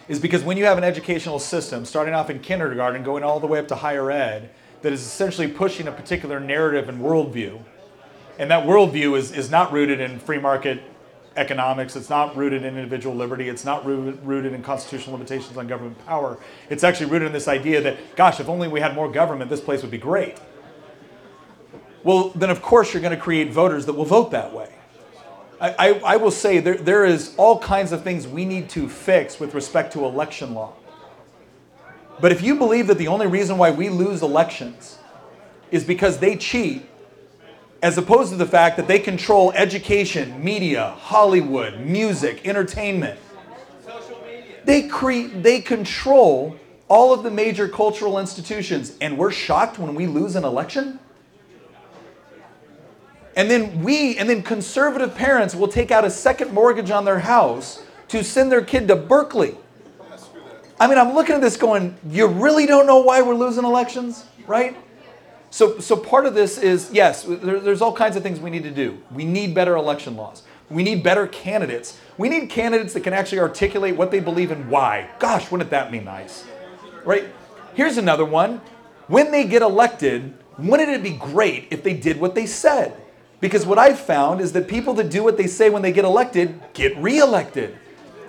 is 0.09 0.19
because 0.19 0.43
when 0.43 0.57
you 0.57 0.65
have 0.65 0.77
an 0.77 0.83
educational 0.83 1.39
system, 1.39 1.85
starting 1.85 2.13
off 2.13 2.29
in 2.29 2.39
kindergarten, 2.39 3.03
going 3.03 3.23
all 3.23 3.39
the 3.39 3.47
way 3.47 3.57
up 3.57 3.69
to 3.69 3.75
higher 3.75 4.11
ed, 4.11 4.49
that 4.81 4.91
is 4.91 5.01
essentially 5.01 5.47
pushing 5.47 5.87
a 5.87 5.91
particular 5.93 6.41
narrative 6.41 6.89
and 6.89 6.99
worldview, 7.01 7.63
and 8.37 8.51
that 8.51 8.65
worldview 8.65 9.17
is, 9.17 9.31
is 9.31 9.49
not 9.49 9.71
rooted 9.71 10.01
in 10.01 10.19
free 10.19 10.39
market 10.39 10.83
economics. 11.35 11.95
It's 11.95 12.09
not 12.09 12.35
rooted 12.35 12.63
in 12.63 12.77
individual 12.77 13.15
liberty. 13.15 13.49
It's 13.49 13.65
not 13.65 13.85
rooted 13.85 14.53
in 14.53 14.61
constitutional 14.63 15.13
limitations 15.13 15.57
on 15.57 15.67
government 15.67 16.03
power. 16.05 16.37
It's 16.69 16.83
actually 16.83 17.07
rooted 17.07 17.27
in 17.27 17.33
this 17.33 17.47
idea 17.47 17.81
that, 17.81 18.15
gosh, 18.15 18.39
if 18.39 18.49
only 18.49 18.67
we 18.67 18.79
had 18.79 18.95
more 18.95 19.11
government, 19.11 19.49
this 19.49 19.61
place 19.61 19.81
would 19.81 19.91
be 19.91 19.97
great. 19.97 20.37
Well, 22.03 22.29
then 22.29 22.49
of 22.49 22.61
course 22.61 22.93
you're 22.93 23.01
going 23.01 23.15
to 23.15 23.21
create 23.21 23.51
voters 23.51 23.85
that 23.85 23.93
will 23.93 24.05
vote 24.05 24.31
that 24.31 24.53
way. 24.53 24.69
I, 25.59 25.75
I, 25.79 25.87
I 26.05 26.17
will 26.17 26.31
say 26.31 26.59
there, 26.59 26.75
there 26.75 27.05
is 27.05 27.33
all 27.37 27.59
kinds 27.59 27.91
of 27.93 28.03
things 28.03 28.27
we 28.27 28.43
need 28.43 28.69
to 28.71 28.89
fix 28.89 29.39
with 29.39 29.53
respect 29.53 29.93
to 29.93 30.03
election 30.05 30.53
law. 30.53 30.73
But 32.19 32.31
if 32.31 32.41
you 32.41 32.55
believe 32.55 32.87
that 32.87 32.97
the 32.97 33.07
only 33.07 33.27
reason 33.27 33.57
why 33.57 33.71
we 33.71 33.89
lose 33.89 34.21
elections 34.21 34.99
is 35.71 35.83
because 35.83 36.19
they 36.19 36.35
cheat 36.35 36.85
as 37.83 37.97
opposed 37.97 38.31
to 38.31 38.37
the 38.37 38.45
fact 38.45 38.77
that 38.77 38.87
they 38.87 38.97
control 38.97 39.51
education, 39.51 40.41
media, 40.41 40.95
Hollywood, 40.97 41.81
music, 41.81 42.47
entertainment. 42.47 43.19
Social 43.85 44.17
media. 44.25 44.55
They 44.63 44.87
create 44.87 45.43
they 45.43 45.59
control 45.59 46.57
all 46.87 47.13
of 47.13 47.23
the 47.23 47.29
major 47.29 47.67
cultural 47.67 48.19
institutions 48.19 48.95
and 49.01 49.17
we're 49.17 49.31
shocked 49.31 49.77
when 49.79 49.95
we 49.95 50.07
lose 50.07 50.37
an 50.37 50.45
election? 50.45 50.97
And 53.35 53.51
then 53.51 53.83
we 53.83 54.17
and 54.17 54.29
then 54.29 54.43
conservative 54.43 55.13
parents 55.13 55.53
will 55.53 55.67
take 55.67 55.91
out 55.91 56.05
a 56.05 56.09
second 56.09 56.53
mortgage 56.53 56.89
on 56.89 57.03
their 57.03 57.19
house 57.19 57.83
to 58.07 58.23
send 58.23 58.49
their 58.49 58.63
kid 58.63 58.87
to 58.87 58.95
Berkeley. 58.95 59.57
I 60.79 60.87
mean, 60.87 60.97
I'm 60.97 61.13
looking 61.13 61.35
at 61.35 61.41
this 61.41 61.57
going, 61.57 61.97
you 62.09 62.27
really 62.27 62.65
don't 62.65 62.87
know 62.87 62.99
why 62.99 63.21
we're 63.21 63.35
losing 63.35 63.65
elections, 63.65 64.25
right? 64.47 64.77
So, 65.53 65.77
so 65.77 65.95
part 65.95 66.25
of 66.25 66.33
this 66.33 66.57
is 66.57 66.89
yes, 66.91 67.25
there, 67.25 67.59
there's 67.59 67.83
all 67.83 67.93
kinds 67.93 68.15
of 68.15 68.23
things 68.23 68.39
we 68.39 68.49
need 68.49 68.63
to 68.63 68.71
do. 68.71 68.97
We 69.11 69.23
need 69.23 69.53
better 69.53 69.75
election 69.75 70.15
laws. 70.15 70.41
We 70.67 70.81
need 70.81 71.03
better 71.03 71.27
candidates. 71.27 71.99
We 72.17 72.27
need 72.27 72.49
candidates 72.49 72.95
that 72.95 73.01
can 73.01 73.13
actually 73.13 73.37
articulate 73.37 73.95
what 73.95 74.09
they 74.09 74.19
believe 74.19 74.49
and 74.49 74.67
why. 74.67 75.11
Gosh, 75.19 75.51
wouldn't 75.51 75.69
that 75.69 75.91
be 75.91 75.99
nice? 75.99 76.43
Right? 77.05 77.25
Here's 77.75 77.97
another 77.97 78.25
one. 78.25 78.61
When 79.05 79.31
they 79.31 79.45
get 79.45 79.61
elected, 79.61 80.33
wouldn't 80.57 80.89
it 80.89 81.03
be 81.03 81.11
great 81.11 81.67
if 81.69 81.83
they 81.83 81.93
did 81.93 82.19
what 82.19 82.33
they 82.33 82.47
said? 82.47 82.99
Because 83.39 83.63
what 83.63 83.77
I've 83.77 83.99
found 83.99 84.41
is 84.41 84.53
that 84.53 84.67
people 84.67 84.95
that 84.95 85.11
do 85.11 85.23
what 85.23 85.37
they 85.37 85.45
say 85.45 85.69
when 85.69 85.83
they 85.83 85.91
get 85.91 86.03
elected 86.03 86.59
get 86.73 86.97
reelected. 86.97 87.77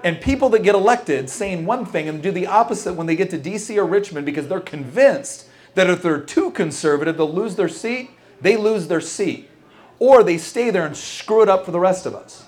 And 0.03 0.21
people 0.21 0.51
that 0.51 0.63
get 0.63 0.75
elected 0.75 1.31
saying 1.31 1.65
one 1.65 1.87
thing 1.87 2.07
and 2.07 2.23
do 2.23 2.31
the 2.31 2.49
opposite 2.49 2.93
when 2.93 3.07
they 3.07 3.17
get 3.17 3.31
to 3.31 3.39
DC 3.39 3.75
or 3.79 3.87
Richmond 3.87 4.27
because 4.27 4.47
they're 4.47 4.61
convinced 4.61 5.49
that 5.75 5.91
if 5.91 6.03
they're 6.03 6.21
too 6.21 6.51
conservative, 6.53 7.17
they'll 7.17 7.33
lose 7.33 7.57
their 7.57 7.69
seat, 7.69 8.11
they 8.41 8.57
lose 8.57 8.89
their 8.89 9.01
seat. 9.01 9.51
Or 9.99 10.23
they 10.23 10.39
stay 10.39 10.71
there 10.71 10.87
and 10.87 10.97
screw 10.97 11.43
it 11.43 11.49
up 11.49 11.65
for 11.65 11.71
the 11.71 11.81
rest 11.81 12.07
of 12.07 12.15
us. 12.15 12.47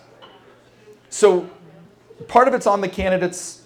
So 1.11 1.49
part 2.29 2.49
of 2.49 2.55
it's 2.55 2.67
on 2.67 2.81
the 2.81 2.89
candidates, 2.89 3.63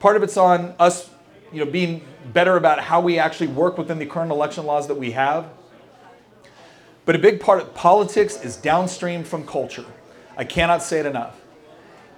part 0.00 0.16
of 0.16 0.22
it's 0.22 0.36
on 0.36 0.74
us, 0.78 1.10
you 1.52 1.64
know, 1.64 1.70
being 1.70 2.02
better 2.32 2.56
about 2.56 2.80
how 2.80 3.00
we 3.00 3.18
actually 3.18 3.48
work 3.48 3.78
within 3.78 3.98
the 3.98 4.06
current 4.06 4.30
election 4.30 4.64
laws 4.64 4.86
that 4.88 4.94
we 4.94 5.12
have. 5.12 5.46
But 7.04 7.16
a 7.16 7.18
big 7.18 7.40
part 7.40 7.60
of 7.60 7.74
politics 7.74 8.40
is 8.42 8.56
downstream 8.56 9.24
from 9.24 9.46
culture. 9.46 9.84
I 10.36 10.44
cannot 10.44 10.82
say 10.82 11.00
it 11.00 11.06
enough. 11.06 11.40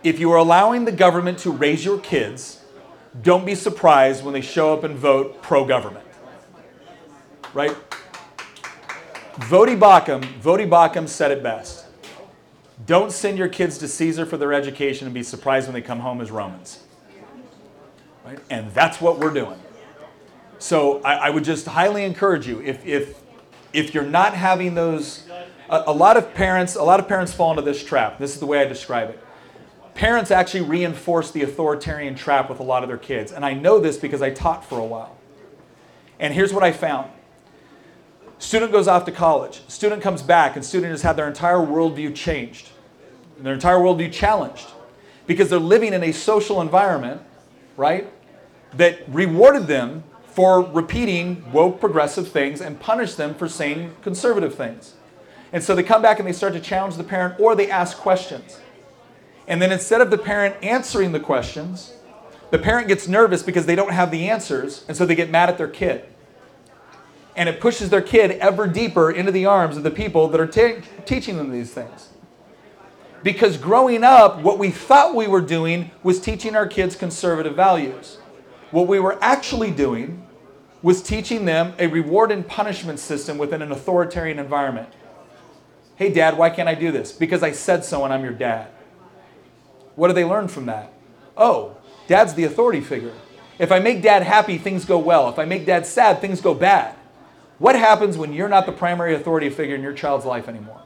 If 0.02 0.20
you 0.20 0.30
are 0.32 0.36
allowing 0.36 0.84
the 0.84 0.92
government 0.92 1.38
to 1.40 1.50
raise 1.50 1.84
your 1.84 1.98
kids, 1.98 2.62
don't 3.22 3.46
be 3.46 3.54
surprised 3.54 4.22
when 4.22 4.34
they 4.34 4.42
show 4.42 4.74
up 4.74 4.84
and 4.84 4.96
vote 4.96 5.40
pro 5.40 5.64
government 5.64 6.04
right? 7.54 7.76
Voddie 9.36 9.78
Baucham, 9.78 10.22
Voddie 10.40 10.68
Baucham 10.68 11.08
said 11.08 11.30
it 11.30 11.42
best. 11.42 11.86
Don't 12.86 13.12
send 13.12 13.38
your 13.38 13.48
kids 13.48 13.78
to 13.78 13.88
Caesar 13.88 14.26
for 14.26 14.36
their 14.36 14.52
education 14.52 15.06
and 15.06 15.14
be 15.14 15.22
surprised 15.22 15.66
when 15.66 15.74
they 15.74 15.82
come 15.82 16.00
home 16.00 16.20
as 16.20 16.30
Romans. 16.30 16.82
Right? 18.24 18.38
And 18.50 18.72
that's 18.72 19.00
what 19.00 19.18
we're 19.18 19.32
doing. 19.32 19.58
So 20.58 21.00
I, 21.02 21.14
I 21.14 21.30
would 21.30 21.44
just 21.44 21.66
highly 21.66 22.04
encourage 22.04 22.46
you, 22.46 22.60
if, 22.62 22.84
if, 22.86 23.20
if 23.72 23.94
you're 23.94 24.04
not 24.04 24.34
having 24.34 24.74
those, 24.74 25.26
a, 25.68 25.84
a 25.86 25.92
lot 25.92 26.16
of 26.16 26.32
parents, 26.34 26.74
a 26.74 26.82
lot 26.82 27.00
of 27.00 27.08
parents 27.08 27.32
fall 27.32 27.50
into 27.50 27.62
this 27.62 27.82
trap. 27.84 28.18
This 28.18 28.34
is 28.34 28.40
the 28.40 28.46
way 28.46 28.60
I 28.60 28.64
describe 28.64 29.10
it. 29.10 29.20
Parents 29.94 30.30
actually 30.30 30.62
reinforce 30.62 31.30
the 31.30 31.42
authoritarian 31.42 32.14
trap 32.14 32.48
with 32.48 32.60
a 32.60 32.64
lot 32.64 32.82
of 32.82 32.88
their 32.88 32.98
kids. 32.98 33.30
And 33.30 33.44
I 33.44 33.54
know 33.54 33.78
this 33.78 33.96
because 33.96 34.22
I 34.22 34.30
taught 34.30 34.64
for 34.64 34.78
a 34.78 34.84
while. 34.84 35.16
And 36.18 36.34
here's 36.34 36.52
what 36.52 36.64
I 36.64 36.72
found 36.72 37.10
Student 38.38 38.72
goes 38.72 38.88
off 38.88 39.04
to 39.04 39.12
college. 39.12 39.62
Student 39.68 40.02
comes 40.02 40.22
back, 40.22 40.56
and 40.56 40.64
student 40.64 40.90
has 40.90 41.02
had 41.02 41.16
their 41.16 41.28
entire 41.28 41.58
worldview 41.58 42.14
changed, 42.14 42.68
their 43.38 43.54
entire 43.54 43.78
worldview 43.78 44.12
challenged, 44.12 44.66
because 45.26 45.48
they're 45.50 45.58
living 45.58 45.92
in 45.92 46.02
a 46.02 46.12
social 46.12 46.60
environment, 46.60 47.22
right, 47.76 48.10
that 48.74 49.08
rewarded 49.08 49.66
them 49.66 50.02
for 50.26 50.62
repeating 50.62 51.50
woke 51.52 51.78
progressive 51.78 52.28
things 52.28 52.60
and 52.60 52.80
punished 52.80 53.16
them 53.16 53.34
for 53.34 53.48
saying 53.48 53.94
conservative 54.02 54.54
things. 54.54 54.94
And 55.52 55.62
so 55.62 55.76
they 55.76 55.84
come 55.84 56.02
back 56.02 56.18
and 56.18 56.26
they 56.26 56.32
start 56.32 56.54
to 56.54 56.60
challenge 56.60 56.96
the 56.96 57.04
parent 57.04 57.38
or 57.38 57.54
they 57.54 57.70
ask 57.70 57.96
questions. 57.96 58.58
And 59.46 59.62
then 59.62 59.70
instead 59.70 60.00
of 60.00 60.10
the 60.10 60.18
parent 60.18 60.56
answering 60.60 61.12
the 61.12 61.20
questions, 61.20 61.94
the 62.50 62.58
parent 62.58 62.88
gets 62.88 63.06
nervous 63.06 63.44
because 63.44 63.66
they 63.66 63.76
don't 63.76 63.92
have 63.92 64.10
the 64.10 64.28
answers, 64.28 64.84
and 64.88 64.96
so 64.96 65.06
they 65.06 65.14
get 65.14 65.30
mad 65.30 65.48
at 65.48 65.56
their 65.56 65.68
kid 65.68 66.04
and 67.36 67.48
it 67.48 67.60
pushes 67.60 67.90
their 67.90 68.02
kid 68.02 68.32
ever 68.32 68.66
deeper 68.66 69.10
into 69.10 69.32
the 69.32 69.46
arms 69.46 69.76
of 69.76 69.82
the 69.82 69.90
people 69.90 70.28
that 70.28 70.40
are 70.40 70.46
te- 70.46 70.82
teaching 71.04 71.36
them 71.36 71.50
these 71.50 71.72
things. 71.72 72.10
Because 73.22 73.56
growing 73.56 74.04
up, 74.04 74.40
what 74.40 74.58
we 74.58 74.70
thought 74.70 75.14
we 75.14 75.26
were 75.26 75.40
doing 75.40 75.90
was 76.02 76.20
teaching 76.20 76.54
our 76.54 76.66
kids 76.66 76.94
conservative 76.94 77.56
values. 77.56 78.18
What 78.70 78.86
we 78.86 79.00
were 79.00 79.18
actually 79.22 79.70
doing 79.70 80.26
was 80.82 81.02
teaching 81.02 81.46
them 81.46 81.72
a 81.78 81.86
reward 81.86 82.30
and 82.30 82.46
punishment 82.46 82.98
system 82.98 83.38
within 83.38 83.62
an 83.62 83.72
authoritarian 83.72 84.38
environment. 84.38 84.90
Hey, 85.96 86.12
dad, 86.12 86.36
why 86.36 86.50
can't 86.50 86.68
I 86.68 86.74
do 86.74 86.92
this? 86.92 87.12
Because 87.12 87.42
I 87.42 87.52
said 87.52 87.84
so 87.84 88.04
and 88.04 88.12
I'm 88.12 88.22
your 88.22 88.34
dad. 88.34 88.68
What 89.94 90.08
do 90.08 90.14
they 90.14 90.24
learn 90.24 90.48
from 90.48 90.66
that? 90.66 90.92
Oh, 91.36 91.76
dad's 92.06 92.34
the 92.34 92.44
authority 92.44 92.80
figure. 92.80 93.14
If 93.58 93.72
I 93.72 93.78
make 93.78 94.02
dad 94.02 94.22
happy, 94.22 94.58
things 94.58 94.84
go 94.84 94.98
well. 94.98 95.28
If 95.30 95.38
I 95.38 95.44
make 95.44 95.64
dad 95.64 95.86
sad, 95.86 96.20
things 96.20 96.40
go 96.40 96.52
bad. 96.52 96.94
What 97.58 97.76
happens 97.76 98.18
when 98.18 98.32
you're 98.32 98.48
not 98.48 98.66
the 98.66 98.72
primary 98.72 99.14
authority 99.14 99.48
figure 99.48 99.74
in 99.74 99.82
your 99.82 99.92
child's 99.92 100.24
life 100.24 100.48
anymore? 100.48 100.80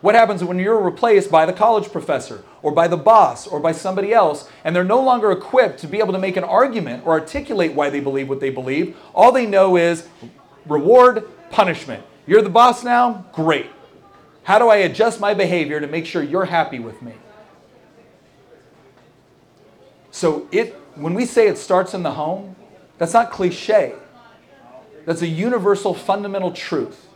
What 0.00 0.14
happens 0.14 0.44
when 0.44 0.58
you're 0.58 0.80
replaced 0.80 1.30
by 1.30 1.46
the 1.46 1.52
college 1.52 1.90
professor 1.90 2.44
or 2.62 2.72
by 2.72 2.88
the 2.88 2.96
boss 2.96 3.46
or 3.46 3.58
by 3.58 3.72
somebody 3.72 4.12
else 4.12 4.48
and 4.62 4.76
they're 4.76 4.84
no 4.84 5.00
longer 5.00 5.32
equipped 5.32 5.78
to 5.80 5.86
be 5.86 5.98
able 5.98 6.12
to 6.12 6.18
make 6.18 6.36
an 6.36 6.44
argument 6.44 7.06
or 7.06 7.12
articulate 7.12 7.72
why 7.72 7.88
they 7.88 8.00
believe 8.00 8.28
what 8.28 8.40
they 8.40 8.50
believe? 8.50 8.96
All 9.14 9.32
they 9.32 9.46
know 9.46 9.76
is 9.76 10.06
reward, 10.66 11.26
punishment. 11.50 12.04
You're 12.26 12.42
the 12.42 12.50
boss 12.50 12.84
now? 12.84 13.24
Great. 13.32 13.66
How 14.42 14.58
do 14.58 14.68
I 14.68 14.76
adjust 14.76 15.20
my 15.20 15.32
behavior 15.32 15.80
to 15.80 15.86
make 15.86 16.04
sure 16.04 16.22
you're 16.22 16.44
happy 16.44 16.78
with 16.78 17.00
me? 17.00 17.12
So 20.10 20.48
it 20.52 20.74
when 20.96 21.14
we 21.14 21.24
say 21.24 21.48
it 21.48 21.58
starts 21.58 21.94
in 21.94 22.02
the 22.02 22.12
home, 22.12 22.56
that's 22.98 23.14
not 23.14 23.30
cliche. 23.30 23.94
That's 25.04 25.22
a 25.22 25.26
universal 25.26 25.94
fundamental 25.94 26.52
truth. 26.52 27.08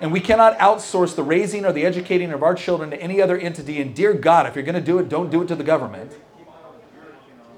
And 0.00 0.10
we 0.10 0.20
cannot 0.20 0.58
outsource 0.58 1.14
the 1.14 1.22
raising 1.22 1.64
or 1.64 1.72
the 1.72 1.84
educating 1.86 2.32
of 2.32 2.42
our 2.42 2.54
children 2.54 2.90
to 2.90 3.00
any 3.00 3.22
other 3.22 3.38
entity. 3.38 3.80
And 3.80 3.94
dear 3.94 4.12
God, 4.14 4.46
if 4.46 4.56
you're 4.56 4.64
going 4.64 4.74
to 4.74 4.80
do 4.80 4.98
it, 4.98 5.08
don't 5.08 5.30
do 5.30 5.42
it 5.42 5.48
to 5.48 5.54
the 5.54 5.64
government. 5.64 6.12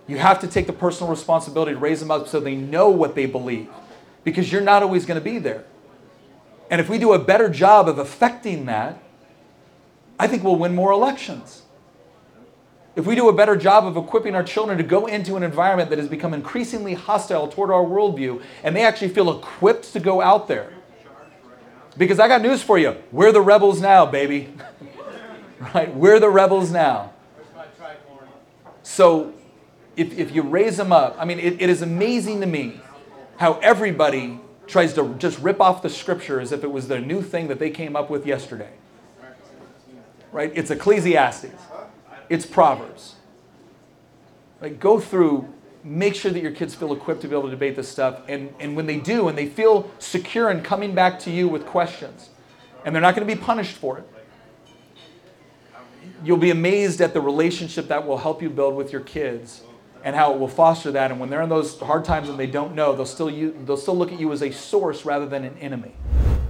You 0.07 0.19
have 0.19 0.41
to 0.41 0.47
take 0.47 0.67
the 0.67 0.73
personal 0.73 1.11
responsibility 1.11 1.73
to 1.73 1.79
raise 1.79 2.01
them 2.01 2.11
up 2.11 2.29
so 2.29 2.41
they 2.41 2.55
know 2.55 2.91
what 2.91 3.15
they 3.15 3.25
believe. 3.25 3.71
Because 4.25 4.53
you're 4.53 4.61
not 4.61 4.83
always 4.83 5.07
going 5.07 5.19
to 5.19 5.25
be 5.25 5.39
there. 5.39 5.65
And 6.71 6.81
if 6.81 6.89
we 6.89 6.99
do 6.99 7.13
a 7.13 7.19
better 7.19 7.49
job 7.49 7.89
of 7.89 7.99
affecting 7.99 8.67
that, 8.67 9.03
I 10.19 10.27
think 10.27 10.45
we'll 10.45 10.57
win 10.57 10.75
more 10.75 10.93
elections. 10.93 11.63
If 12.97 13.07
we 13.07 13.17
do 13.17 13.29
a 13.29 13.33
better 13.33 13.57
job 13.57 13.87
of 13.87 13.97
equipping 13.97 14.37
our 14.37 14.45
children 14.45 14.79
to 14.79 14.85
go 14.85 15.07
into 15.07 15.35
an 15.37 15.43
environment 15.43 15.91
that 15.91 15.99
has 15.99 16.09
become 16.09 16.33
increasingly 16.33 16.95
hostile 16.95 17.49
toward 17.49 17.71
our 17.71 17.83
worldview, 17.83 18.41
and 18.63 18.77
they 18.77 18.85
actually 18.85 19.09
feel 19.09 19.37
equipped 19.37 19.93
to 19.93 20.01
go 20.01 20.21
out 20.21 20.47
there, 20.47 20.73
because 21.99 22.21
I 22.21 22.29
got 22.29 22.41
news 22.41 22.63
for 22.63 22.79
you. 22.79 22.97
We're 23.11 23.33
the 23.33 23.41
rebels 23.41 23.81
now, 23.81 24.07
baby. 24.07 24.55
right? 25.75 25.95
We're 25.95 26.21
the 26.21 26.31
rebels 26.31 26.71
now. 26.71 27.13
So 28.83 29.33
if, 29.97 30.17
if 30.17 30.35
you 30.35 30.43
raise 30.43 30.77
them 30.77 30.93
up, 30.93 31.17
I 31.19 31.25
mean, 31.25 31.39
it, 31.39 31.61
it 31.61 31.71
is 31.71 31.83
amazing 31.83 32.41
to 32.41 32.47
me 32.47 32.81
how 33.39 33.55
everybody 33.55 34.39
tries 34.67 34.95
to 34.95 35.15
just 35.19 35.39
rip 35.41 35.61
off 35.61 35.83
the 35.83 35.91
scripture 35.91 36.41
as 36.41 36.53
if 36.53 36.65
it 36.65 36.71
was 36.71 36.89
the 36.89 37.01
new 37.01 37.23
thing 37.23 37.49
that 37.49 37.59
they 37.59 37.71
came 37.71 37.97
up 37.97 38.11
with 38.11 38.27
yesterday. 38.27 38.71
Right? 40.33 40.53
It's 40.55 40.71
Ecclesiastes, 40.71 41.55
it's 42.29 42.47
Proverbs. 42.47 43.15
Like, 44.61 44.81
go 44.81 45.01
through 45.01 45.53
make 45.85 46.15
sure 46.15 46.31
that 46.33 46.43
your 46.43 46.51
kids 46.51 46.75
feel 46.75 46.93
equipped 46.95 47.21
to 47.21 47.29
be 47.29 47.35
able 47.35 47.45
to 47.45 47.51
debate 47.51 47.77
this 47.77 47.89
stuff. 47.89 48.23
And, 48.27 48.53
and 48.59 48.75
when 48.75 48.87
they 48.87 48.99
do, 48.99 49.29
and 49.29 49.37
they 49.37 49.47
feel 49.47 49.91
secure 49.99 50.51
in 50.51 50.63
coming 50.63 50.95
back 50.95 51.19
to 51.21 51.31
you 51.31 51.47
with 51.47 51.67
questions, 51.67 52.31
and 52.85 52.95
they're 52.95 53.03
not 53.03 53.15
going 53.15 53.29
to 53.29 53.35
be 53.35 53.41
punished 53.41 53.77
for 53.77 53.99
it, 53.99 54.09
you'll 56.25 56.39
be 56.39 56.51
amazed 56.51 57.03
at 57.03 57.13
the 57.13 57.21
relationship 57.21 57.89
that 57.89 58.07
will 58.07 58.17
help 58.17 58.41
you 58.41 58.49
build 58.49 58.75
with 58.75 58.93
your 58.93 59.03
kids 59.03 59.63
and 60.03 60.17
how 60.17 60.33
it 60.33 60.41
will 60.41 60.49
foster 60.49 60.91
that. 60.93 61.11
And 61.11 61.21
when 61.21 61.29
they're 61.29 61.43
in 61.43 61.51
those 61.51 61.79
hard 61.79 62.05
times 62.05 62.31
and 62.31 62.39
they 62.39 62.47
don't 62.47 62.75
know, 62.75 62.97
they'll 62.97 63.05
still, 63.05 63.31
you, 63.31 63.55
they'll 63.67 63.77
still 63.77 63.97
look 63.97 64.13
at 64.13 64.19
you 64.19 64.33
as 64.33 64.43
a 64.43 64.51
source 64.51 65.05
rather 65.05 65.27
than 65.27 65.45
an 65.45 65.57
enemy. 65.59 65.93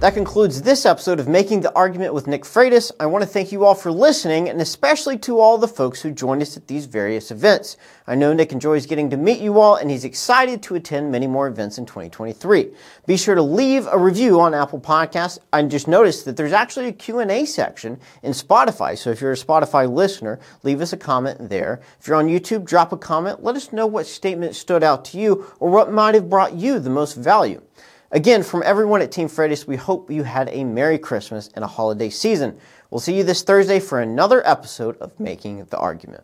That 0.01 0.13
concludes 0.13 0.61
this 0.61 0.85
episode 0.85 1.21
of 1.21 1.29
Making 1.29 1.61
the 1.61 1.73
Argument 1.73 2.13
with 2.13 2.27
Nick 2.27 2.43
Freitas. 2.43 2.91
I 2.99 3.05
want 3.05 3.23
to 3.23 3.29
thank 3.29 3.53
you 3.53 3.63
all 3.63 3.73
for 3.73 3.93
listening, 3.93 4.49
and 4.49 4.59
especially 4.59 5.17
to 5.19 5.39
all 5.39 5.57
the 5.57 5.69
folks 5.69 6.01
who 6.01 6.11
joined 6.11 6.41
us 6.41 6.57
at 6.57 6.67
these 6.67 6.85
various 6.85 7.31
events. 7.31 7.77
I 8.05 8.15
know 8.15 8.33
Nick 8.33 8.51
enjoys 8.51 8.85
getting 8.85 9.09
to 9.11 9.17
meet 9.17 9.39
you 9.39 9.57
all, 9.57 9.77
and 9.77 9.89
he's 9.89 10.03
excited 10.03 10.61
to 10.63 10.75
attend 10.75 11.13
many 11.13 11.27
more 11.27 11.47
events 11.47 11.77
in 11.77 11.85
2023. 11.85 12.71
Be 13.07 13.15
sure 13.15 13.35
to 13.35 13.41
leave 13.41 13.87
a 13.87 13.97
review 13.97 14.41
on 14.41 14.53
Apple 14.53 14.81
Podcasts. 14.81 15.39
I 15.53 15.63
just 15.63 15.87
noticed 15.87 16.25
that 16.25 16.35
there's 16.35 16.51
actually 16.51 16.87
a 16.87 16.93
Q&A 16.93 17.45
section 17.45 17.97
in 18.21 18.33
Spotify, 18.33 18.97
so 18.97 19.11
if 19.11 19.21
you're 19.21 19.31
a 19.31 19.35
Spotify 19.35 19.89
listener, 19.89 20.41
leave 20.63 20.81
us 20.81 20.91
a 20.91 20.97
comment 20.97 21.49
there. 21.49 21.79
If 22.01 22.07
you're 22.07 22.17
on 22.17 22.27
YouTube, 22.27 22.65
drop 22.65 22.91
a 22.91 22.97
comment. 22.97 23.45
Let 23.45 23.55
us 23.55 23.71
know 23.71 23.87
what 23.87 24.07
statement 24.07 24.55
stood 24.55 24.83
out 24.83 25.05
to 25.05 25.17
you 25.17 25.45
or 25.61 25.69
what 25.69 25.89
might 25.89 26.15
have 26.15 26.29
brought 26.29 26.53
you 26.53 26.79
the 26.79 26.89
most 26.89 27.15
value. 27.15 27.61
Again, 28.11 28.43
from 28.43 28.61
everyone 28.63 29.01
at 29.01 29.11
Team 29.11 29.27
Freitas, 29.27 29.65
we 29.65 29.77
hope 29.77 30.11
you 30.11 30.23
had 30.23 30.47
a 30.49 30.63
Merry 30.63 30.99
Christmas 30.99 31.49
and 31.55 31.65
a 31.65 31.67
holiday 31.67 32.09
season. 32.09 32.57
We'll 32.91 32.99
see 32.99 33.17
you 33.17 33.23
this 33.23 33.41
Thursday 33.41 33.79
for 33.79 33.99
another 33.99 34.47
episode 34.47 34.95
of 34.97 35.19
Making 35.19 35.65
the 35.65 35.77
Argument. 35.77 36.23